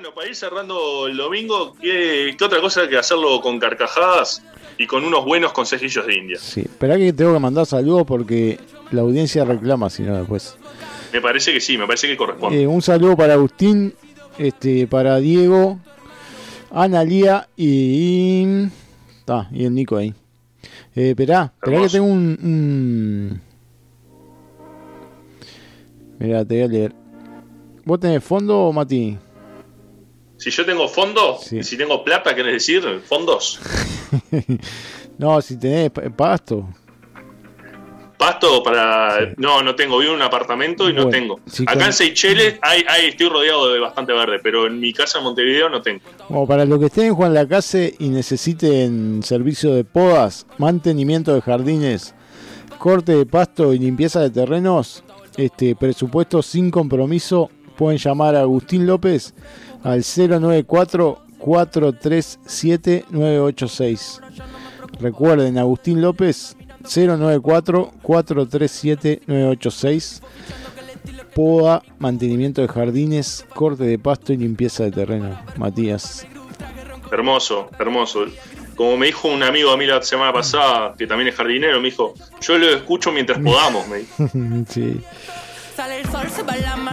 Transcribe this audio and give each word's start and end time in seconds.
bueno, 0.00 0.14
para 0.14 0.28
ir 0.28 0.34
cerrando 0.34 1.08
el 1.08 1.16
domingo, 1.18 1.74
¿qué, 1.78 2.34
qué 2.38 2.44
otra 2.44 2.58
cosa 2.62 2.88
que 2.88 2.96
hacerlo 2.96 3.38
con 3.42 3.58
carcajadas 3.58 4.42
y 4.78 4.86
con 4.86 5.04
unos 5.04 5.26
buenos 5.26 5.52
consejillos 5.52 6.06
de 6.06 6.14
India? 6.14 6.38
Sí, 6.40 6.62
espera 6.62 6.96
que 6.96 7.12
tengo 7.12 7.34
que 7.34 7.38
mandar 7.38 7.66
saludos 7.66 8.04
porque 8.06 8.58
la 8.92 9.02
audiencia 9.02 9.44
reclama, 9.44 9.90
si 9.90 10.02
no 10.02 10.16
después. 10.16 10.56
Me 11.12 11.20
parece 11.20 11.52
que 11.52 11.60
sí, 11.60 11.76
me 11.76 11.86
parece 11.86 12.06
que 12.06 12.16
corresponde. 12.16 12.62
Eh, 12.62 12.66
un 12.66 12.80
saludo 12.80 13.14
para 13.14 13.34
Agustín, 13.34 13.92
este, 14.38 14.86
para 14.86 15.18
Diego, 15.18 15.78
Analia 16.70 17.46
y. 17.54 17.66
y, 17.66 18.70
ta, 19.26 19.50
y 19.52 19.66
el 19.66 19.74
Nico 19.74 19.98
ahí. 19.98 20.14
Eh, 20.96 21.10
esperá, 21.10 21.52
esperá 21.56 21.82
que 21.82 21.88
tengo 21.90 22.06
un. 22.06 22.38
un... 22.42 23.40
Mirá, 26.18 26.42
te 26.46 26.54
voy 26.54 26.64
a 26.64 26.68
leer. 26.68 26.94
¿Vos 27.84 28.00
tenés 28.00 28.24
fondo, 28.24 28.72
Mati? 28.72 29.18
Si 30.40 30.50
yo 30.50 30.64
tengo 30.64 30.88
fondo, 30.88 31.38
Sí. 31.42 31.58
y 31.58 31.62
si 31.64 31.76
tengo 31.76 32.02
plata, 32.02 32.34
¿querés 32.34 32.54
decir? 32.54 32.82
Fondos. 33.06 33.60
no, 35.18 35.40
si 35.42 35.58
tenés 35.58 35.90
pa- 35.90 36.08
pasto. 36.10 36.66
Pasto 38.16 38.62
para. 38.62 39.32
No, 39.38 39.62
no 39.62 39.74
tengo. 39.74 39.98
Vivo 39.98 40.10
en 40.12 40.16
un 40.16 40.22
apartamento 40.22 40.90
y 40.90 40.92
no 40.92 41.08
tengo. 41.08 41.40
Acá 41.66 41.72
con- 41.74 41.82
en 41.84 41.92
Seychelles 41.92 42.58
hay, 42.60 42.84
hay, 42.86 43.06
estoy 43.08 43.28
rodeado 43.30 43.72
de 43.72 43.80
bastante 43.80 44.12
verde, 44.12 44.38
pero 44.42 44.66
en 44.66 44.78
mi 44.78 44.92
casa 44.92 45.18
en 45.18 45.24
Montevideo 45.24 45.70
no 45.70 45.80
tengo. 45.80 46.00
Como 46.28 46.46
para 46.46 46.66
los 46.66 46.78
que 46.78 46.86
estén 46.86 47.06
en 47.06 47.14
Juan 47.14 47.32
Lacase 47.32 47.94
y 47.98 48.08
necesiten 48.10 49.22
servicio 49.22 49.74
de 49.74 49.84
podas, 49.84 50.46
mantenimiento 50.58 51.34
de 51.34 51.40
jardines, 51.40 52.14
corte 52.78 53.14
de 53.14 53.24
pasto 53.24 53.72
y 53.72 53.78
limpieza 53.78 54.20
de 54.20 54.28
terrenos, 54.30 55.02
este 55.38 55.74
presupuesto 55.74 56.42
sin 56.42 56.70
compromiso, 56.70 57.50
pueden 57.78 57.96
llamar 57.98 58.36
a 58.36 58.40
Agustín 58.42 58.86
López 58.86 59.32
al 59.82 60.02
094 60.04 61.18
437 61.38 63.04
986. 63.10 64.20
Recuerden, 65.00 65.58
Agustín 65.58 66.00
López 66.00 66.56
094 66.82 67.92
437 68.02 69.22
986. 69.26 70.22
Poda, 71.34 71.82
mantenimiento 71.98 72.60
de 72.60 72.68
jardines, 72.68 73.46
corte 73.54 73.84
de 73.84 73.98
pasto 73.98 74.32
y 74.32 74.36
limpieza 74.36 74.84
de 74.84 74.90
terreno. 74.90 75.40
Matías. 75.56 76.26
Hermoso, 77.10 77.70
hermoso. 77.78 78.26
Como 78.76 78.96
me 78.96 79.06
dijo 79.06 79.28
un 79.28 79.42
amigo 79.42 79.70
a 79.70 79.76
mí 79.76 79.86
la 79.86 80.02
semana 80.02 80.32
pasada, 80.32 80.94
que 80.96 81.06
también 81.06 81.28
es 81.28 81.34
jardinero, 81.34 81.80
me 81.80 81.90
dijo, 81.90 82.14
yo 82.40 82.58
lo 82.58 82.68
escucho 82.70 83.12
mientras 83.12 83.38
podamos, 83.38 83.86
me 83.88 83.98
dijo. 83.98 84.64
sí. 84.68 85.00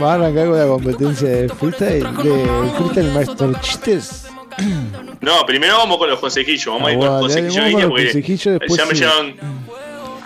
Va 0.02 0.12
a 0.12 0.16
arrancar 0.16 0.48
con 0.48 0.58
la 0.60 0.68
competencia 0.68 1.28
de 1.28 1.50
freestyle, 1.50 2.04
de 2.24 2.72
freestyle 2.78 3.12
Master 3.14 3.62
Chistes. 3.62 4.28
No, 5.22 5.46
primero 5.46 5.78
vamos 5.78 5.98
con 5.98 6.10
los 6.10 6.20
consejillos, 6.20 6.66
vamos 6.68 6.90
a 6.90 6.92
ir 6.94 6.98
con 7.00 7.08
los 7.08 7.20
consejillos 7.22 7.56
vamos 7.56 7.72
con 7.74 7.82
los 7.82 7.92
consejillos, 7.92 8.60
ya 8.78 8.86
me 8.86 8.96
sí. 8.96 9.02
llegaron 9.02 9.36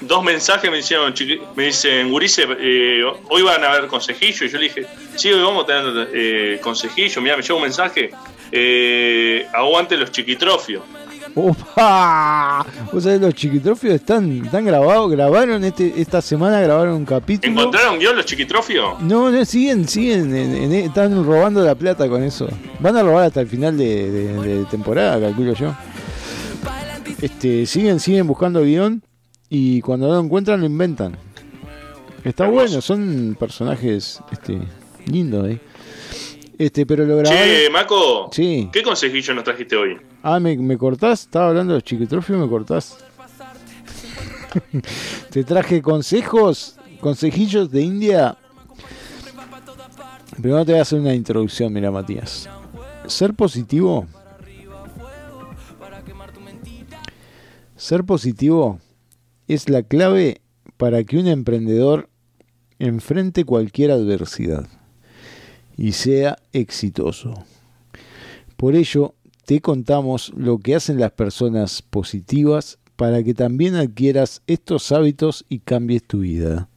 dos 0.02 0.24
mensajes, 0.24 0.72
me 0.72 0.80
chiqui- 0.80 1.42
me 1.56 1.66
dicen, 1.66 2.10
Gurice, 2.10 2.48
eh, 2.60 3.04
hoy 3.30 3.42
van 3.42 3.64
a 3.64 3.72
haber 3.74 3.88
consejillos, 3.88 4.42
y 4.42 4.50
yo 4.50 4.58
le 4.58 4.64
dije, 4.66 4.86
sí, 5.16 5.32
hoy 5.32 5.42
vamos 5.44 5.64
a 5.64 5.68
tener 5.68 6.10
eh, 6.14 6.60
consejillos, 6.62 7.22
mira, 7.22 7.36
me 7.38 7.44
llegó 7.44 7.58
un 7.58 7.64
mensaje, 7.64 8.12
eh, 8.52 9.46
aguante 9.54 9.98
los 9.98 10.12
chiquitrofios. 10.12 10.84
¡Opa! 11.36 12.66
Vos 12.92 13.04
sabés, 13.04 13.22
los 13.22 13.34
chiquitrofios 13.34 13.94
están, 13.96 14.44
están 14.46 14.66
grabados, 14.66 15.10
grabaron 15.12 15.64
este, 15.64 15.94
esta 16.02 16.22
semana, 16.22 16.60
grabaron 16.62 16.96
un 16.96 17.06
capítulo. 17.06 17.52
¿Encontraron 17.52 18.00
guion 18.00 18.16
los 18.16 18.26
chiquitrofios? 18.26 19.02
No, 19.02 19.32
no, 19.32 19.46
siguen, 19.46 19.88
siguen, 19.88 20.36
en- 20.36 20.56
en- 20.56 20.74
están 20.74 21.26
robando 21.26 21.64
la 21.64 21.76
plata 21.76 22.08
con 22.10 22.22
eso. 22.24 22.48
Van 22.80 22.98
a 22.98 23.04
robar 23.04 23.26
hasta 23.26 23.42
el 23.42 23.48
final 23.48 23.78
de, 23.78 24.12
de- 24.12 24.58
de 24.60 24.66
temporada, 24.66 25.20
calculo 25.20 25.54
yo. 25.54 25.74
Este, 27.22 27.66
siguen, 27.66 28.00
siguen 28.00 28.26
buscando 28.28 28.62
guion 28.64 29.04
y 29.50 29.82
cuando 29.82 30.08
lo 30.08 30.20
encuentran 30.20 30.60
lo 30.60 30.66
inventan. 30.66 31.16
Está 32.24 32.46
Hermoso. 32.46 32.64
bueno, 32.66 32.82
son 32.82 33.36
personajes 33.40 34.20
este, 34.32 34.60
lindos, 35.06 35.48
eh. 35.50 35.60
Este, 36.62 36.86
pero 36.86 37.06
lo 37.06 37.18
grabaron. 37.18 37.44
Che, 37.44 37.70
Maco, 37.72 38.30
Sí. 38.32 38.70
¿qué 38.72 38.84
consejillo 38.84 39.34
nos 39.34 39.44
trajiste 39.44 39.76
hoy? 39.76 39.98
Ah, 40.22 40.40
¿me, 40.40 40.56
me 40.58 40.78
cortás? 40.78 41.22
Estaba 41.22 41.48
hablando 41.50 41.74
de 41.74 41.78
los 41.78 41.84
chiquitrofios, 41.84 42.38
¿me 42.40 42.48
cortás? 42.48 42.98
Te 45.32 45.44
traje 45.44 45.82
consejos, 45.82 46.76
consejillos 47.00 47.72
de 47.72 47.82
India. 47.82 48.38
Primero 50.40 50.64
te 50.64 50.74
voy 50.74 50.80
a 50.80 50.82
hacer 50.84 51.00
una 51.00 51.16
introducción, 51.16 51.74
mira 51.74 51.90
Matías. 51.90 52.48
Ser 53.08 53.34
positivo. 53.34 54.06
Ser 57.76 58.04
positivo 58.04 58.80
es 59.48 59.68
la 59.68 59.82
clave 59.82 60.42
para 60.78 61.04
que 61.04 61.18
un 61.18 61.28
emprendedor 61.28 62.08
enfrente 62.78 63.46
cualquier 63.46 63.90
adversidad 63.90 64.68
y 65.82 65.94
sea 65.94 66.38
exitoso. 66.54 67.34
Por 68.56 68.76
ello, 68.76 69.16
te 69.48 69.62
contamos 69.62 70.32
lo 70.38 70.60
que 70.60 70.76
hacen 70.76 71.00
las 71.00 71.12
personas 71.12 71.82
positivas 71.82 72.78
para 72.96 73.24
que 73.24 73.34
también 73.34 73.74
adquieras 73.74 74.44
estos 74.46 74.92
hábitos 74.92 75.44
y 75.50 75.58
cambies 75.58 76.04
tu 76.04 76.20
vida. 76.20 76.70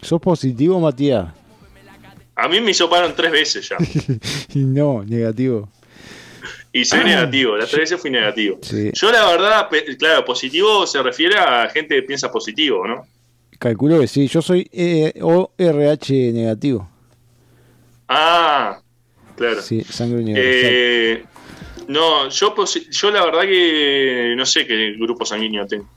¿Sos 0.00 0.20
positivo, 0.20 0.80
Matías? 0.80 1.32
A 2.34 2.48
mí 2.48 2.60
me 2.60 2.72
hisoparon 2.72 3.14
tres 3.14 3.30
veces 3.30 3.68
ya. 3.68 3.76
Y 4.52 4.64
no, 4.64 5.04
negativo. 5.04 5.68
Y 6.72 6.84
soy 6.84 7.04
negativo, 7.04 7.56
las 7.56 7.70
tres 7.70 7.82
veces 7.82 8.00
fui 8.00 8.10
negativo. 8.10 8.58
Sí. 8.62 8.90
Yo 8.94 9.12
la 9.12 9.26
verdad, 9.26 9.68
claro, 9.96 10.24
positivo 10.24 10.88
se 10.88 11.00
refiere 11.00 11.38
a 11.38 11.68
gente 11.68 11.94
que 11.94 12.02
piensa 12.02 12.32
positivo, 12.32 12.84
¿no? 12.84 13.06
Calculo 13.60 14.00
que 14.00 14.08
sí. 14.08 14.26
Yo 14.26 14.42
soy 14.42 14.68
eh, 14.72 15.14
ORH 15.22 16.32
negativo. 16.32 16.91
Ah, 18.08 18.80
claro. 19.36 19.62
Sí, 19.62 19.82
sangre 19.84 20.22
universal. 20.22 20.70
Eh, 20.72 21.24
no, 21.88 22.28
yo, 22.28 22.54
yo 22.90 23.10
la 23.10 23.24
verdad 23.24 23.42
que 23.42 24.34
no 24.36 24.46
sé 24.46 24.66
qué 24.66 24.94
grupo 24.98 25.24
sanguíneo 25.24 25.66
tengo. 25.66 25.88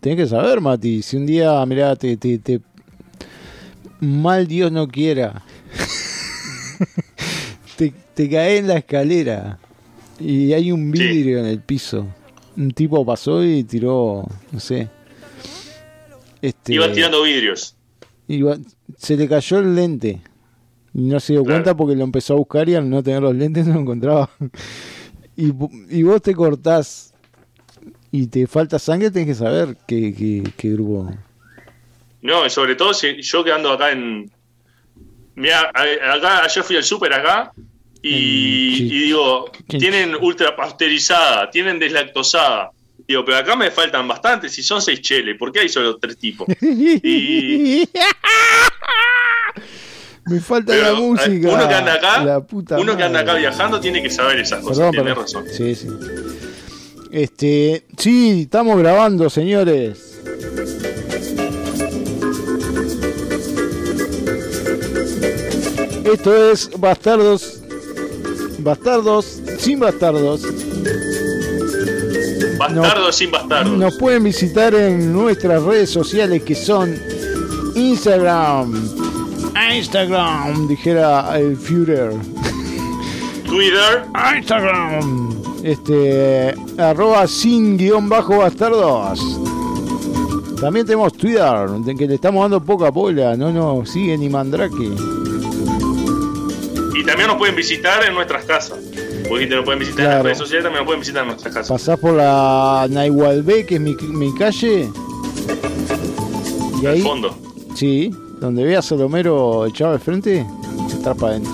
Tenés 0.00 0.18
que 0.18 0.26
saber, 0.26 0.60
Mati. 0.60 1.02
Si 1.02 1.16
un 1.16 1.26
día, 1.26 1.64
mirá, 1.66 1.96
te, 1.96 2.16
te, 2.16 2.38
te- 2.38 2.60
mal 4.00 4.46
Dios 4.46 4.70
no 4.70 4.86
quiera, 4.86 5.42
te, 7.76 7.92
te 8.14 8.30
caes 8.30 8.60
en 8.60 8.68
la 8.68 8.76
escalera 8.78 9.58
y 10.20 10.52
hay 10.52 10.70
un 10.72 10.92
Sí. 10.94 11.02
vidrio 11.02 11.38
en 11.38 11.46
el 11.46 11.60
piso. 11.60 12.06
Un 12.56 12.70
tipo 12.70 13.04
pasó 13.04 13.44
y 13.44 13.64
tiró, 13.64 14.26
no 14.52 14.60
sé. 14.60 14.88
Este, 16.40 16.74
Ibas 16.74 16.92
tirando 16.92 17.22
vidrios. 17.22 17.74
iba- 18.28 18.56
se 18.96 19.16
le 19.16 19.28
cayó 19.28 19.58
el 19.58 19.74
lente. 19.74 20.20
Y 20.98 21.02
no 21.02 21.20
se 21.20 21.34
dio 21.34 21.42
Claro. 21.44 21.56
cuenta 21.56 21.76
porque 21.76 21.94
lo 21.94 22.04
empezó 22.04 22.32
a 22.32 22.36
buscar 22.38 22.66
y 22.70 22.74
al 22.74 22.88
no 22.88 23.02
tener 23.02 23.20
los 23.22 23.34
lentes 23.34 23.66
no 23.66 23.74
lo 23.74 23.80
encontraba. 23.80 24.30
Y, 25.38 25.52
y 25.90 26.02
vos 26.02 26.22
te 26.22 26.34
cortás 26.34 27.12
y 28.10 28.26
te 28.28 28.46
falta 28.46 28.78
sangre, 28.78 29.10
tenés 29.10 29.28
que 29.28 29.34
saber 29.34 29.76
qué, 29.86 30.14
qué, 30.14 30.42
qué 30.56 30.70
grupo. 30.70 31.14
No, 32.22 32.46
y 32.46 32.48
sobre 32.48 32.74
todo 32.74 32.94
si 32.94 33.20
yo 33.20 33.44
que 33.44 33.52
ando 33.52 33.70
acá 33.70 33.92
en. 33.92 34.30
Mira, 35.34 35.70
acá 35.74 36.42
ayer 36.42 36.64
fui 36.64 36.76
al 36.76 36.84
súper 36.84 37.12
acá 37.12 37.52
y, 38.00 38.84
y 38.84 38.88
digo, 39.08 39.50
en 39.68 39.78
tienen 39.78 40.14
ultra 40.18 40.56
pasteurizada, 40.56 41.50
tienen 41.50 41.78
deslactosada. 41.78 42.70
Digo, 43.06 43.22
pero 43.22 43.36
acá 43.36 43.54
me 43.56 43.70
faltan 43.70 44.08
bastantes, 44.08 44.52
si 44.52 44.62
son 44.62 44.80
seis 44.80 45.02
cheles, 45.02 45.36
¿por 45.38 45.52
qué 45.52 45.60
hay 45.60 45.68
solo 45.68 45.98
tres 45.98 46.16
tipos? 46.16 46.48
Y- 46.62 47.86
Me 50.26 50.40
falta 50.40 50.72
Pero, 50.72 50.92
la 50.92 50.98
música. 50.98 51.48
uno 51.48 51.68
que 51.68 51.74
anda 51.74 51.94
acá, 51.94 52.42
uno 52.78 52.96
que 52.96 53.02
anda 53.02 53.20
acá 53.20 53.34
viajando 53.34 53.78
tiene 53.80 54.02
que 54.02 54.10
saber 54.10 54.40
esas 54.40 54.60
cosas, 54.60 54.78
Perdón, 54.78 54.92
tiene 54.92 55.14
razón. 55.14 55.44
Sí, 55.50 55.74
sí. 55.74 55.88
Este, 57.12 57.86
sí, 57.96 58.42
estamos 58.42 58.76
grabando, 58.78 59.30
señores. 59.30 60.18
Esto 66.04 66.50
es 66.50 66.70
Bastardos. 66.78 67.60
Bastardos 68.58 69.40
sin 69.58 69.78
bastardos. 69.78 70.42
Bastardos 72.58 73.16
sin 73.16 73.30
bastardos. 73.30 73.78
Nos 73.78 73.96
pueden 73.96 74.24
visitar 74.24 74.74
en 74.74 75.12
nuestras 75.12 75.62
redes 75.62 75.90
sociales 75.90 76.42
que 76.42 76.54
son 76.54 76.96
Instagram. 77.76 79.05
Instagram, 79.74 80.68
dijera 80.68 81.38
el 81.38 81.56
Führer. 81.56 82.12
Twitter, 83.44 84.04
Instagram. 84.36 85.30
Este, 85.62 86.54
arroba 86.78 87.26
sin 87.26 87.76
guion 87.76 88.08
bajo 88.08 88.38
bastardos. 88.38 89.40
También 90.60 90.86
tenemos 90.86 91.12
Twitter, 91.12 91.68
que 91.98 92.06
le 92.06 92.14
estamos 92.14 92.42
dando 92.42 92.62
poca 92.62 92.90
bola, 92.90 93.36
no 93.36 93.52
nos 93.52 93.90
sigue 93.90 94.16
ni 94.16 94.28
Mandrake. 94.28 94.90
y 96.94 97.04
también 97.04 97.28
nos 97.28 97.36
pueden 97.36 97.54
visitar 97.54 98.04
en 98.04 98.14
nuestras 98.14 98.44
casas. 98.44 98.78
Porque 99.28 99.46
nos 99.46 99.64
pueden 99.64 99.80
visitar 99.80 100.04
en 100.06 100.10
las 100.12 100.22
redes 100.22 100.38
sociales, 100.38 100.64
también 100.64 100.80
nos 100.80 100.86
pueden 100.86 101.00
visitar 101.00 101.22
en 101.22 101.28
nuestras 101.28 101.54
casas. 101.54 101.68
Pasás 101.68 101.98
por 101.98 102.14
la 102.14 102.86
Naigualbé, 102.88 103.66
que 103.66 103.74
es 103.76 103.80
mi, 103.80 103.94
mi 103.94 104.32
calle. 104.34 104.88
Y 106.82 106.86
ahí, 106.86 107.02
fondo. 107.02 107.36
Sí, 107.74 108.10
donde 108.40 108.64
veas 108.64 108.84
a 108.84 108.88
Solomero 108.88 109.66
echado 109.66 109.92
de 109.92 109.98
frente, 109.98 110.46
se 110.88 110.96
trapa 110.98 111.28
adentro. 111.28 111.52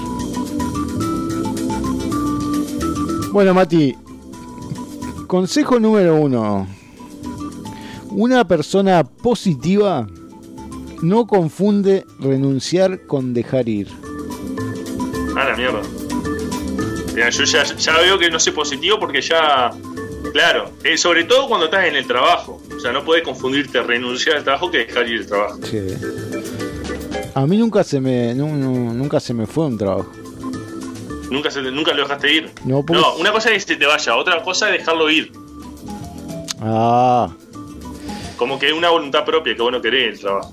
Bueno, 3.32 3.54
Mati, 3.54 3.96
consejo 5.26 5.80
número 5.80 6.16
uno. 6.16 6.66
Una 8.10 8.46
persona 8.46 9.04
positiva 9.04 10.06
no 11.02 11.26
confunde 11.26 12.04
renunciar 12.20 13.06
con 13.06 13.32
dejar 13.32 13.68
ir. 13.68 13.88
Ah, 15.34 15.48
la 15.48 15.56
mierda. 15.56 15.80
yo 17.30 17.44
ya, 17.44 17.98
veo 18.00 18.18
que 18.18 18.30
no 18.30 18.38
soy 18.38 18.52
positivo 18.52 18.98
porque 18.98 19.22
ya. 19.22 19.70
Claro, 20.32 20.70
eh, 20.84 20.96
sobre 20.96 21.24
todo 21.24 21.48
cuando 21.48 21.66
estás 21.66 21.86
en 21.86 21.96
el 21.96 22.06
trabajo. 22.06 22.60
O 22.74 22.80
sea, 22.80 22.92
no 22.92 23.04
puedes 23.04 23.24
confundirte 23.24 23.82
renunciar 23.82 24.36
al 24.36 24.44
trabajo 24.44 24.70
que 24.70 24.78
dejar 24.78 25.08
ir 25.08 25.20
el 25.20 25.26
trabajo. 25.26 25.58
Sí. 25.64 25.78
A 27.34 27.46
mí 27.46 27.56
nunca 27.56 27.82
se 27.82 28.00
me 28.00 28.34
nunca 28.34 29.20
se 29.20 29.32
me 29.32 29.46
fue 29.46 29.66
un 29.66 29.78
trabajo. 29.78 30.10
¿Nunca, 31.30 31.48
¿Nunca 31.72 31.94
lo 31.94 32.02
dejaste 32.02 32.32
ir? 32.32 32.50
No, 32.64 32.84
pues... 32.84 33.00
no, 33.00 33.14
una 33.16 33.32
cosa 33.32 33.50
es 33.50 33.64
que 33.64 33.72
se 33.72 33.78
te 33.78 33.86
vaya, 33.86 34.16
otra 34.16 34.42
cosa 34.42 34.70
es 34.70 34.80
dejarlo 34.80 35.08
ir. 35.08 35.32
Ah. 36.60 37.30
Como 38.36 38.58
que 38.58 38.68
es 38.68 38.74
una 38.74 38.90
voluntad 38.90 39.24
propia 39.24 39.54
que 39.54 39.62
vos 39.62 39.72
no 39.72 39.80
querés 39.80 40.14
el 40.14 40.20
trabajo. 40.20 40.52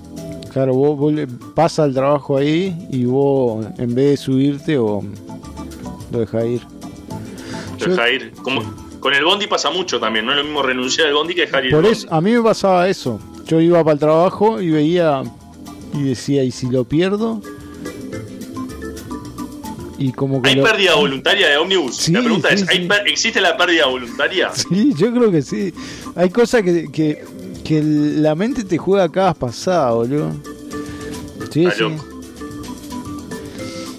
Claro, 0.50 0.74
vos, 0.74 0.98
vos 0.98 1.12
pasa 1.54 1.84
el 1.84 1.92
trabajo 1.92 2.38
ahí 2.38 2.74
y 2.90 3.04
vos 3.04 3.66
en 3.76 3.94
vez 3.94 4.10
de 4.10 4.16
subirte 4.16 4.78
o 4.78 5.02
lo 6.10 6.18
dejás 6.18 6.44
ir. 6.46 6.62
Lo 7.78 7.86
dejás 7.86 8.10
ir. 8.10 8.32
Como, 8.42 8.62
con 9.00 9.12
el 9.12 9.24
bondi 9.24 9.46
pasa 9.46 9.70
mucho 9.70 10.00
también, 10.00 10.24
no 10.24 10.32
es 10.32 10.38
lo 10.38 10.44
mismo 10.44 10.62
renunciar 10.62 11.08
al 11.08 11.14
bondi 11.14 11.34
que 11.34 11.42
dejar 11.42 11.66
ir. 11.66 11.72
Por 11.72 11.84
eso, 11.84 12.08
a 12.10 12.22
mí 12.22 12.32
me 12.32 12.42
pasaba 12.42 12.88
eso. 12.88 13.20
Yo 13.46 13.60
iba 13.60 13.84
para 13.84 13.94
el 13.94 13.98
trabajo 13.98 14.62
y 14.62 14.70
veía 14.70 15.22
y 15.94 16.02
decía, 16.02 16.44
¿y 16.44 16.50
si 16.50 16.68
lo 16.68 16.84
pierdo? 16.84 17.40
Y 19.98 20.12
como 20.12 20.40
que 20.40 20.50
¿Hay 20.50 20.62
pérdida 20.62 20.94
voluntaria 20.94 21.48
de 21.48 21.56
ómnibus? 21.58 22.08
la 22.08 22.20
pregunta 22.20 22.48
es, 22.48 22.66
¿existe 23.06 23.40
la 23.40 23.56
pérdida 23.56 23.86
voluntaria? 23.86 24.50
Sí, 24.54 24.94
yo 24.96 25.12
creo 25.12 25.30
que 25.30 25.42
sí. 25.42 25.74
Hay 26.14 26.30
cosas 26.30 26.62
que, 26.62 26.90
que 26.90 27.22
que 27.70 27.82
la 27.84 28.34
mente 28.34 28.64
te 28.64 28.78
juega 28.78 29.08
cada 29.08 29.32
pasada, 29.32 29.92
boludo. 29.92 30.32
Sí, 31.52 31.68
sí. 31.70 31.84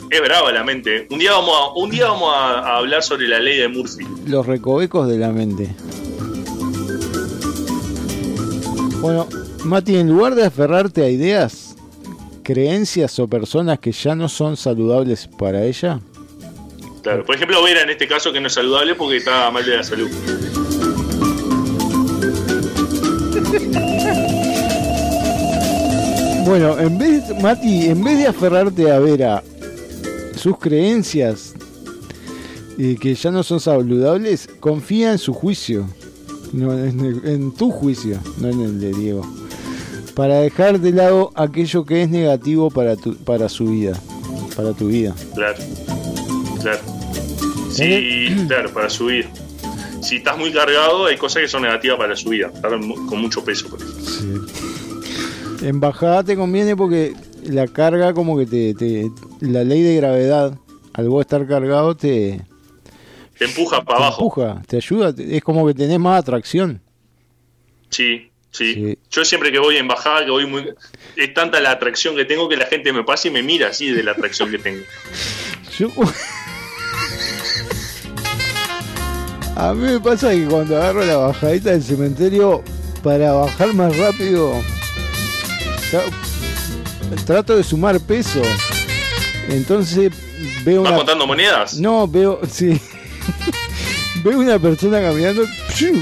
Es 0.09 0.21
brava 0.21 0.51
la 0.51 0.65
mente. 0.65 1.07
Un 1.09 1.19
día 1.19 1.31
vamos 1.31 1.55
a, 1.55 1.79
un 1.79 1.89
día 1.89 2.07
vamos 2.07 2.33
a, 2.35 2.75
hablar 2.75 3.01
sobre 3.01 3.29
la 3.29 3.39
ley 3.39 3.59
de 3.59 3.69
Murphy. 3.69 4.05
Los 4.27 4.45
recovecos 4.45 5.07
de 5.07 5.17
la 5.17 5.31
mente. 5.31 5.73
Bueno, 8.99 9.25
Mati, 9.63 9.95
en 9.95 10.09
lugar 10.09 10.35
de 10.35 10.45
aferrarte 10.45 11.05
a 11.05 11.09
ideas, 11.09 11.77
creencias 12.41 13.17
o 13.19 13.27
personas 13.27 13.79
que 13.79 13.91
ya 13.91 14.15
no 14.15 14.29
son 14.29 14.57
saludables 14.57 15.27
para 15.27 15.63
ella. 15.63 15.99
Claro, 17.01 17.25
por 17.25 17.35
ejemplo, 17.35 17.63
Vera 17.63 17.81
en 17.81 17.89
este 17.89 18.07
caso 18.07 18.31
que 18.31 18.39
no 18.39 18.47
es 18.47 18.53
saludable 18.53 18.95
porque 18.95 19.17
está 19.17 19.49
mal 19.51 19.65
de 19.65 19.77
la 19.77 19.83
salud. 19.83 20.09
Bueno, 26.45 26.77
en 26.79 26.97
vez, 26.97 27.23
Mati, 27.39 27.85
en 27.85 28.03
vez 28.03 28.17
de 28.17 28.27
aferrarte 28.27 28.91
a 28.91 28.99
ver 28.99 29.23
a 29.23 29.43
sus 30.35 30.57
creencias 30.57 31.53
y 32.77 32.95
que 32.95 33.13
ya 33.13 33.29
no 33.29 33.43
son 33.43 33.59
saludables, 33.59 34.49
confía 34.59 35.11
en 35.11 35.19
su 35.19 35.33
juicio, 35.33 35.87
no, 36.51 36.73
en, 36.73 37.53
tu 37.53 37.69
juicio, 37.69 38.17
no 38.39 38.49
en 38.49 38.61
el 38.61 38.81
de 38.81 38.91
Diego, 38.91 39.21
para 40.15 40.39
dejar 40.39 40.79
de 40.79 40.91
lado 40.91 41.31
aquello 41.35 41.85
que 41.85 42.03
es 42.03 42.09
negativo 42.09 42.69
para 42.69 42.95
tu, 42.95 43.15
para 43.17 43.49
su 43.49 43.65
vida, 43.65 43.93
para 44.55 44.73
tu 44.73 44.87
vida. 44.87 45.13
Claro, 45.33 45.57
claro. 46.61 46.79
Sí, 47.71 48.35
claro, 48.47 48.73
para 48.73 48.89
su 48.89 49.05
vida 49.05 49.29
si 50.01 50.17
estás 50.17 50.37
muy 50.37 50.51
cargado, 50.51 51.05
hay 51.05 51.17
cosas 51.17 51.43
que 51.43 51.47
son 51.47 51.61
negativas 51.61 51.97
para 51.97 52.15
su 52.15 52.29
vida, 52.29 52.51
estar 52.53 52.71
con 52.71 53.21
mucho 53.21 53.43
peso. 53.43 53.69
Por 53.69 53.79
En 55.61 55.79
bajada 55.79 56.23
te 56.23 56.35
conviene 56.35 56.75
porque 56.75 57.13
la 57.43 57.67
carga, 57.67 58.13
como 58.13 58.37
que 58.37 58.45
te, 58.45 59.11
La 59.39 59.63
ley 59.63 59.81
de 59.81 59.95
gravedad, 59.95 60.57
al 60.93 61.09
vos 61.09 61.21
estar 61.21 61.47
cargado, 61.47 61.95
te. 61.95 62.41
Te 63.37 63.45
empuja 63.45 63.83
para 63.83 63.99
abajo. 63.99 64.23
empuja, 64.23 64.61
te 64.67 64.77
ayuda, 64.77 65.13
es 65.17 65.41
como 65.41 65.65
que 65.65 65.73
tenés 65.73 65.99
más 65.99 66.19
atracción. 66.19 66.81
Sí, 67.89 68.30
Sí. 68.51 68.97
Yo 69.09 69.23
siempre 69.25 69.51
que 69.51 69.59
voy 69.59 69.77
en 69.77 69.87
bajada, 69.87 70.25
que 70.25 70.31
voy 70.31 70.45
muy. 70.45 70.73
Es 71.15 71.33
tanta 71.33 71.59
la 71.59 71.71
atracción 71.71 72.15
que 72.15 72.25
tengo 72.25 72.49
que 72.49 72.57
la 72.57 72.65
gente 72.65 72.91
me 72.93 73.03
pasa 73.03 73.29
y 73.29 73.31
me 73.31 73.41
mira 73.41 73.69
así 73.69 73.91
de 73.91 74.03
la 74.03 74.11
atracción 74.11 74.51
que 74.51 74.59
tengo. 74.59 74.83
Yo. 75.77 75.89
A 79.55 79.73
mí 79.73 79.91
me 79.91 79.99
pasa 79.99 80.31
que 80.31 80.45
cuando 80.45 80.75
agarro 80.77 81.05
la 81.05 81.17
bajadita 81.17 81.71
del 81.71 81.83
cementerio 81.83 82.63
para 83.03 83.31
bajar 83.33 83.73
más 83.73 83.95
rápido, 83.97 84.53
trato 87.25 87.55
de 87.55 87.63
sumar 87.63 87.99
peso. 87.99 88.41
Entonces 89.49 90.11
veo 90.63 90.83
¿Vas 90.83 90.93
contando 90.93 91.27
monedas? 91.27 91.77
No, 91.77 92.07
veo, 92.07 92.39
sí. 92.49 92.79
Veo 94.23 94.39
una 94.39 94.59
persona 94.59 95.01
caminando, 95.01 95.43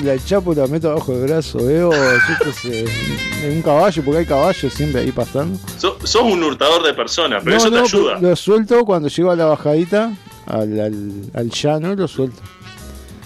la 0.03 0.17
chapo 0.23 0.53
la 0.53 0.67
meto 0.67 0.91
abajo 0.91 1.15
del 1.15 1.27
brazo. 1.27 1.59
Veo, 1.59 1.91
en 1.93 3.51
un 3.51 3.61
caballo, 3.61 4.03
porque 4.03 4.19
hay 4.19 4.25
caballos 4.25 4.73
siempre 4.73 5.01
ahí 5.01 5.11
pasando. 5.11 5.59
sos 5.77 6.21
un 6.21 6.43
hurtador 6.43 6.83
de 6.83 6.93
personas, 6.93 7.41
pero 7.43 7.57
eso 7.57 7.71
te 7.71 7.79
ayuda. 7.79 8.19
Lo 8.19 8.35
suelto 8.35 8.85
cuando 8.85 9.09
llego 9.09 9.31
a 9.31 9.35
la 9.35 9.45
bajadita, 9.45 10.13
al, 10.45 10.79
al, 10.79 11.11
al 11.33 11.49
llano, 11.49 11.95
lo 11.95 12.07
suelto 12.07 12.41